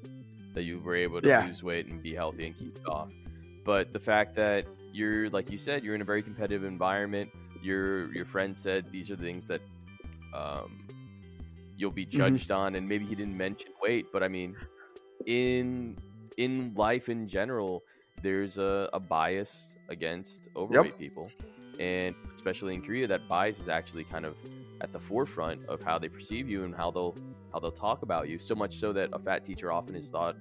[0.55, 1.45] that you were able to yeah.
[1.47, 3.09] lose weight and be healthy and keep it off.
[3.65, 7.31] But the fact that you're like you said, you're in a very competitive environment.
[7.63, 9.61] Your your friend said these are the things that
[10.35, 10.87] um,
[11.77, 12.19] you'll be mm-hmm.
[12.19, 12.61] judged mm-hmm.
[12.61, 14.57] on, and maybe he didn't mention weight, but I mean,
[15.27, 15.97] in
[16.37, 17.83] in life in general,
[18.23, 20.99] there's a, a bias against overweight yep.
[20.99, 21.31] people,
[21.79, 24.37] and especially in Korea, that bias is actually kind of
[24.81, 27.15] at the forefront of how they perceive you and how they'll
[27.53, 28.39] how they'll talk about you.
[28.39, 30.37] So much so that a fat teacher often is thought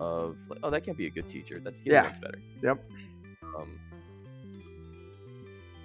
[0.00, 1.58] of like, oh, that can't be a good teacher.
[1.58, 2.04] That skinny yeah.
[2.04, 2.40] one's better.
[2.62, 2.84] Yep.
[3.56, 3.80] Um,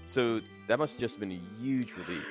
[0.05, 2.25] so that must have just been a huge relief.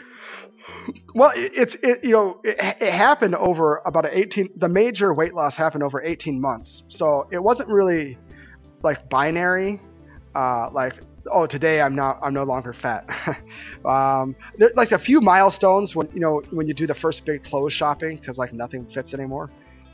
[1.14, 5.34] Well, it's it you know it, it happened over about an 18 the major weight
[5.34, 6.84] loss happened over 18 months.
[6.88, 8.18] So it wasn't really
[8.82, 9.80] like binary
[10.34, 10.94] uh, like
[11.30, 13.08] oh today i'm not i'm no longer fat.
[13.82, 17.42] Um, there's like a few milestones when you know when you do the first big
[17.42, 19.50] clothes shopping because like nothing fits anymore.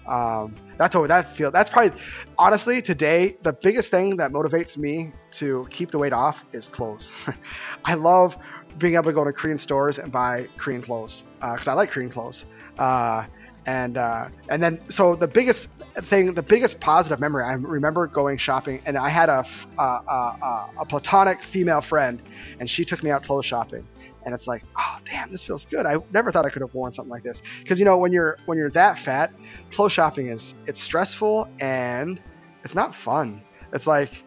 [0.08, 1.96] Um, that's what that feel that's probably
[2.36, 7.12] honestly today the biggest thing that motivates me to keep the weight off is clothes.
[7.84, 8.36] I love
[8.78, 11.92] being able to go to korean stores and buy korean clothes because uh, i like
[11.92, 12.44] korean clothes.
[12.76, 13.24] Uh,
[13.66, 18.38] and uh, and then so the biggest thing, the biggest positive memory, I remember going
[18.38, 19.44] shopping, and I had a
[19.76, 22.22] a, a, a platonic female friend,
[22.60, 23.86] and she took me out clothes shopping,
[24.24, 25.84] and it's like, oh damn, this feels good.
[25.84, 28.38] I never thought I could have worn something like this, because you know when you're
[28.46, 29.32] when you're that fat,
[29.72, 32.20] clothes shopping is it's stressful and
[32.62, 33.42] it's not fun.
[33.72, 34.22] It's like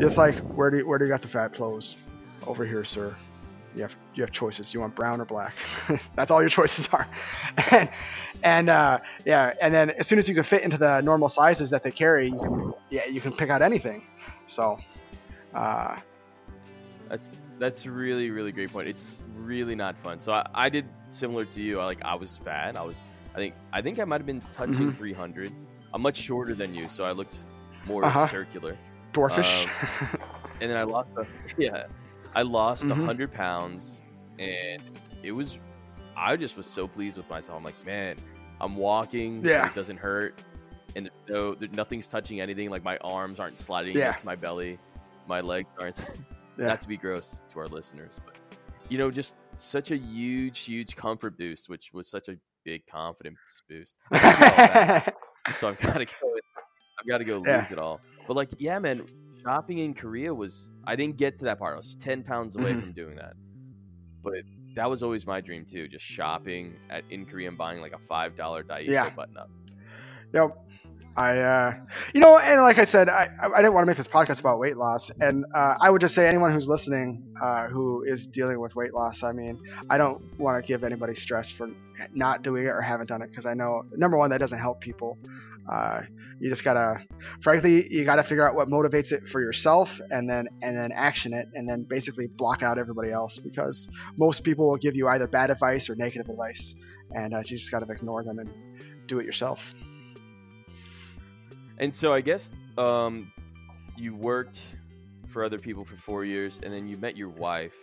[0.00, 1.96] it's like where do you, where do you got the fat clothes?
[2.46, 3.14] Over here, sir
[3.74, 4.74] you have you have choices.
[4.74, 5.54] You want brown or black.
[6.16, 7.06] That's all your choices are.
[7.70, 7.88] and
[8.42, 11.70] and uh, yeah, and then as soon as you can fit into the normal sizes
[11.70, 14.06] that they carry, you can, yeah, you can pick out anything.
[14.46, 14.78] So
[15.54, 15.96] uh,
[17.08, 18.88] that's that's really really great point.
[18.88, 20.20] It's really not fun.
[20.20, 21.80] So I, I did similar to you.
[21.80, 22.76] I, like I was fat.
[22.76, 23.02] I was
[23.34, 24.98] I think I think I might have been touching mm-hmm.
[24.98, 25.52] 300.
[25.92, 27.36] I'm much shorter than you, so I looked
[27.86, 28.28] more uh-huh.
[28.28, 28.76] circular,
[29.12, 29.66] dwarfish.
[29.66, 30.20] Um,
[30.60, 31.08] and then I lost.
[31.16, 31.26] A,
[31.58, 31.86] yeah,
[32.34, 32.98] I lost mm-hmm.
[32.98, 34.02] 100 pounds,
[34.38, 34.82] and
[35.22, 35.58] it was,
[36.16, 37.58] I just was so pleased with myself.
[37.58, 38.16] I'm like, man,
[38.60, 39.44] I'm walking.
[39.44, 39.66] Yeah.
[39.66, 40.42] It doesn't hurt.
[40.96, 42.68] And no, nothing's touching anything.
[42.68, 44.08] Like my arms aren't sliding yeah.
[44.08, 44.78] against my belly.
[45.28, 45.98] My legs aren't.
[46.58, 46.66] yeah.
[46.66, 48.36] Not to be gross to our listeners, but
[48.88, 53.38] you know, just such a huge, huge comfort boost, which was such a big confidence
[53.68, 53.94] boost.
[54.12, 54.18] so
[55.68, 56.34] I've got to go.
[56.98, 57.62] I've got to go yeah.
[57.62, 58.00] lose it all.
[58.26, 59.04] But like, yeah, man,
[59.42, 61.74] shopping in Korea was I didn't get to that part.
[61.74, 62.80] I was ten pounds away mm-hmm.
[62.80, 63.34] from doing that,
[64.22, 64.42] but
[64.74, 65.88] that was always my dream too.
[65.88, 69.10] Just shopping at in Korea and buying like a five dollar Daiso yeah.
[69.10, 69.50] button up.
[70.32, 70.56] Yep.
[71.16, 71.74] I, uh,
[72.14, 74.60] you know, and like I said, I, I didn't want to make this podcast about
[74.60, 78.60] weight loss, and uh, I would just say anyone who's listening uh, who is dealing
[78.60, 79.60] with weight loss, I mean,
[79.90, 81.68] I don't want to give anybody stress for
[82.14, 84.80] not doing it or haven't done it because I know number one that doesn't help
[84.80, 85.18] people.
[85.70, 86.02] Uh,
[86.40, 87.04] you just gotta,
[87.40, 91.32] frankly, you gotta figure out what motivates it for yourself, and then and then action
[91.32, 95.26] it, and then basically block out everybody else because most people will give you either
[95.26, 96.74] bad advice or negative advice,
[97.14, 98.50] and uh, you just gotta ignore them and
[99.06, 99.74] do it yourself.
[101.78, 103.32] And so I guess um,
[103.96, 104.60] you worked
[105.28, 107.76] for other people for four years, and then you met your wife.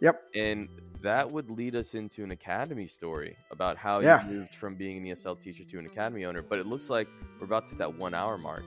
[0.00, 0.22] Yep.
[0.34, 0.68] And
[1.04, 4.26] that would lead us into an academy story about how yeah.
[4.26, 6.42] you moved from being an ESL teacher to an academy owner.
[6.42, 7.06] But it looks like
[7.38, 8.64] we're about to hit that one hour mark.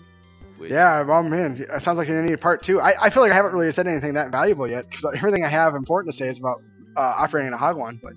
[0.58, 0.72] Which...
[0.72, 2.80] Yeah, well, man, it sounds like you need a part two.
[2.80, 5.50] I, I feel like I haven't really said anything that valuable yet because everything I
[5.50, 6.62] have important to say is about
[6.96, 8.00] uh, operating a Hagwon.
[8.02, 8.14] But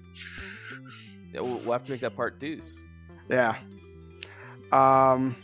[1.32, 2.78] yeah, we'll, we'll have to make that part deuce.
[3.30, 3.56] Yeah.
[4.70, 5.34] Um.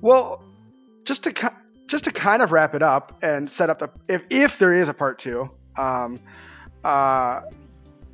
[0.00, 0.42] Well,
[1.04, 1.52] just to
[1.86, 4.88] just to kind of wrap it up and set up the if if there is
[4.88, 6.20] a part two, um,
[6.84, 7.42] uh,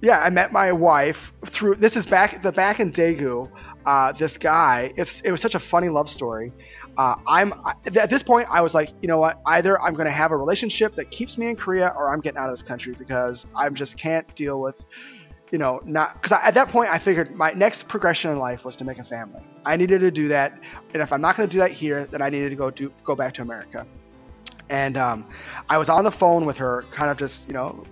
[0.01, 1.77] yeah, I met my wife through.
[1.77, 3.51] This is back the back in Daegu.
[3.87, 4.93] uh, this guy.
[4.97, 6.53] It's it was such a funny love story.
[6.97, 7.53] Uh, I'm
[7.87, 8.47] at this point.
[8.51, 9.41] I was like, you know what?
[9.47, 12.39] Either I'm going to have a relationship that keeps me in Korea, or I'm getting
[12.39, 14.87] out of this country because I just can't deal with,
[15.51, 18.77] you know, not because at that point I figured my next progression in life was
[18.77, 19.43] to make a family.
[19.67, 20.59] I needed to do that,
[20.93, 22.93] and if I'm not going to do that here, then I needed to go do
[23.03, 23.87] go back to America.
[24.71, 25.25] And um,
[25.69, 27.85] I was on the phone with her, kind of just you know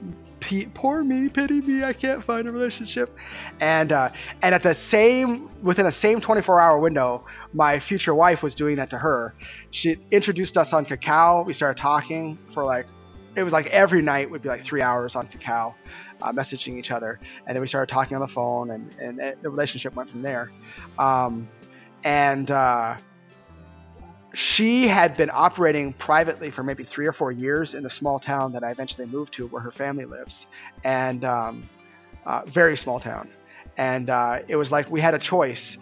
[0.75, 3.17] poor me, pity me, I can't find a relationship.
[3.61, 4.11] And uh,
[4.43, 8.77] and at the same within a same 24 hour window, my future wife was doing
[8.77, 9.35] that to her.
[9.71, 11.47] She introduced us on Kakao.
[11.47, 12.87] We started talking for like
[13.35, 15.75] it was like every night would be like three hours on Kakao,
[16.21, 19.43] uh, messaging each other, and then we started talking on the phone, and and it,
[19.43, 20.51] the relationship went from there.
[20.99, 21.49] Um,
[22.05, 22.97] and uh,
[24.35, 28.53] she had been operating privately for maybe three or four years in the small town
[28.53, 30.47] that I eventually moved to, where her family lives,
[30.85, 31.69] and um,
[32.25, 33.29] uh, very small town.
[33.77, 35.77] And uh, it was like we had a choice: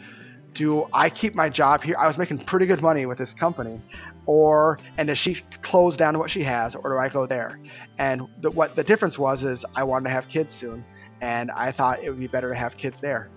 [0.55, 1.97] do I keep my job here?
[1.99, 3.81] I was making pretty good money with this company,
[4.27, 7.59] or and does she close down what she has, or do I go there?
[7.99, 10.85] And the, what the difference was is I wanted to have kids soon,
[11.21, 13.31] and I thought it would be better to have kids there.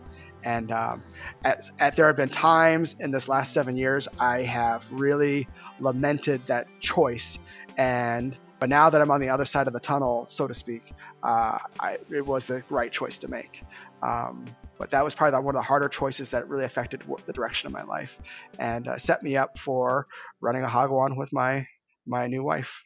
[0.43, 1.03] And um,
[1.43, 5.47] at, at, there have been times in this last seven years I have really
[5.79, 7.39] lamented that choice.
[7.77, 10.93] And but now that I'm on the other side of the tunnel, so to speak,
[11.21, 13.63] uh, I, it was the right choice to make.
[14.01, 14.45] Um,
[14.77, 17.73] but that was probably one of the harder choices that really affected the direction of
[17.73, 18.19] my life
[18.59, 20.07] and uh, set me up for
[20.41, 21.67] running a hagwon with my
[22.05, 22.83] my new wife.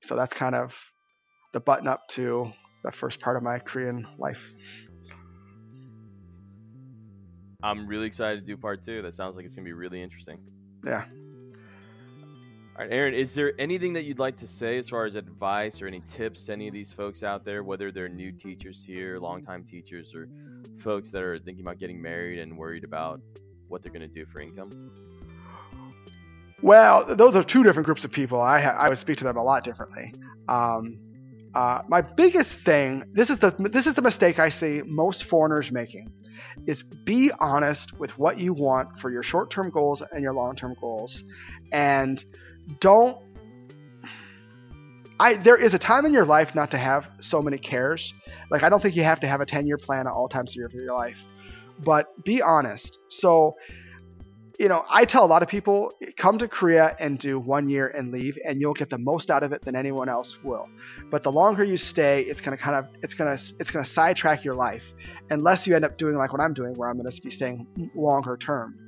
[0.00, 0.76] So that's kind of
[1.52, 2.52] the button up to
[2.82, 4.52] the first part of my Korean life.
[7.62, 9.02] I'm really excited to do part two.
[9.02, 10.38] That sounds like it's gonna be really interesting.
[10.84, 11.04] Yeah.
[12.78, 15.80] All right, Aaron, is there anything that you'd like to say as far as advice
[15.80, 19.18] or any tips to any of these folks out there, whether they're new teachers here,
[19.18, 20.28] longtime teachers, or
[20.76, 23.22] folks that are thinking about getting married and worried about
[23.68, 24.92] what they're going to do for income?
[26.60, 28.42] Well, those are two different groups of people.
[28.42, 30.12] I, I would speak to them a lot differently.
[30.46, 30.98] Um,
[31.54, 35.72] uh, my biggest thing this is the this is the mistake I see most foreigners
[35.72, 36.12] making
[36.66, 41.22] is be honest with what you want for your short-term goals and your long-term goals
[41.72, 42.24] and
[42.80, 43.18] don't
[45.18, 48.12] I there is a time in your life not to have so many cares.
[48.50, 50.74] Like I don't think you have to have a 10-year plan at all times of
[50.74, 51.24] your life.
[51.82, 52.98] But be honest.
[53.08, 53.56] So
[54.58, 57.88] you know, I tell a lot of people come to Korea and do one year
[57.88, 60.66] and leave, and you'll get the most out of it than anyone else will.
[61.10, 64.54] But the longer you stay, it's gonna kind of it's gonna it's gonna sidetrack your
[64.54, 64.92] life,
[65.30, 68.36] unless you end up doing like what I'm doing, where I'm gonna be staying longer
[68.36, 68.78] term,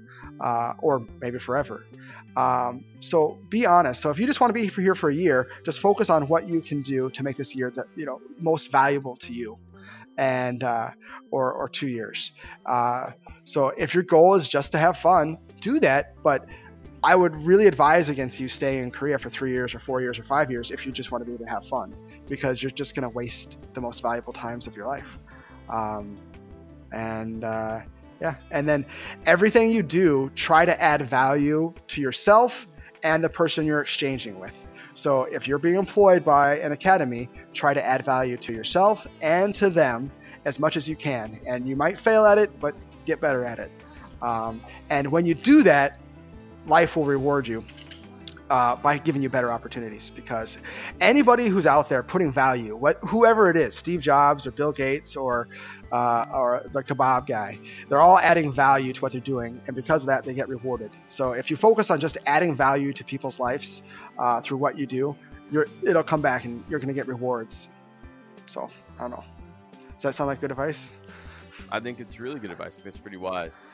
[0.41, 1.85] uh, or maybe forever.
[2.37, 4.01] Um, so be honest.
[4.01, 6.47] So if you just want to be here for a year, just focus on what
[6.47, 9.59] you can do to make this year that you know most valuable to you,
[10.16, 10.91] and uh,
[11.31, 12.33] or or two years.
[12.66, 13.11] Uh,
[13.45, 16.14] so if your goal is just to have fun, do that.
[16.23, 16.47] But
[17.03, 20.19] I would really advise against you staying in Korea for three years or four years
[20.19, 21.95] or five years if you just want to be able to have fun,
[22.29, 25.18] because you're just going to waste the most valuable times of your life.
[25.68, 26.18] Um,
[26.93, 27.81] and uh,
[28.20, 28.85] yeah, and then
[29.26, 32.66] everything you do, try to add value to yourself
[33.03, 34.57] and the person you're exchanging with.
[34.95, 39.55] So if you're being employed by an academy, try to add value to yourself and
[39.55, 40.11] to them
[40.45, 41.39] as much as you can.
[41.47, 42.74] And you might fail at it, but
[43.05, 43.70] get better at it.
[44.22, 44.61] Um,
[44.91, 46.01] and when you do that,
[46.66, 47.64] life will reward you
[48.51, 50.11] uh, by giving you better opportunities.
[50.11, 50.59] Because
[51.01, 55.16] anybody who's out there putting value, what whoever it is, Steve Jobs or Bill Gates
[55.16, 55.49] or
[55.92, 60.03] uh, or the kebab guy, they're all adding value to what they're doing, and because
[60.03, 60.90] of that, they get rewarded.
[61.09, 63.82] So if you focus on just adding value to people's lives
[64.18, 65.16] uh, through what you do,
[65.82, 67.68] it'll come back and you're going to get rewards.
[68.44, 69.24] So I don't know.
[69.94, 70.90] Does that sound like good advice?
[71.70, 72.74] I think it's really good advice.
[72.74, 73.66] I think it's pretty wise.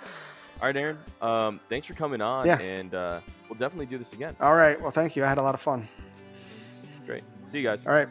[0.65, 0.99] All right, Aaron.
[1.21, 2.47] Um, thanks for coming on.
[2.47, 2.59] Yeah.
[2.59, 4.35] And uh, we'll definitely do this again.
[4.41, 4.81] All right.
[4.81, 5.23] Well, thank you.
[5.23, 5.87] I had a lot of fun.
[7.05, 7.23] Great.
[7.47, 7.87] See you guys.
[7.87, 8.09] All right.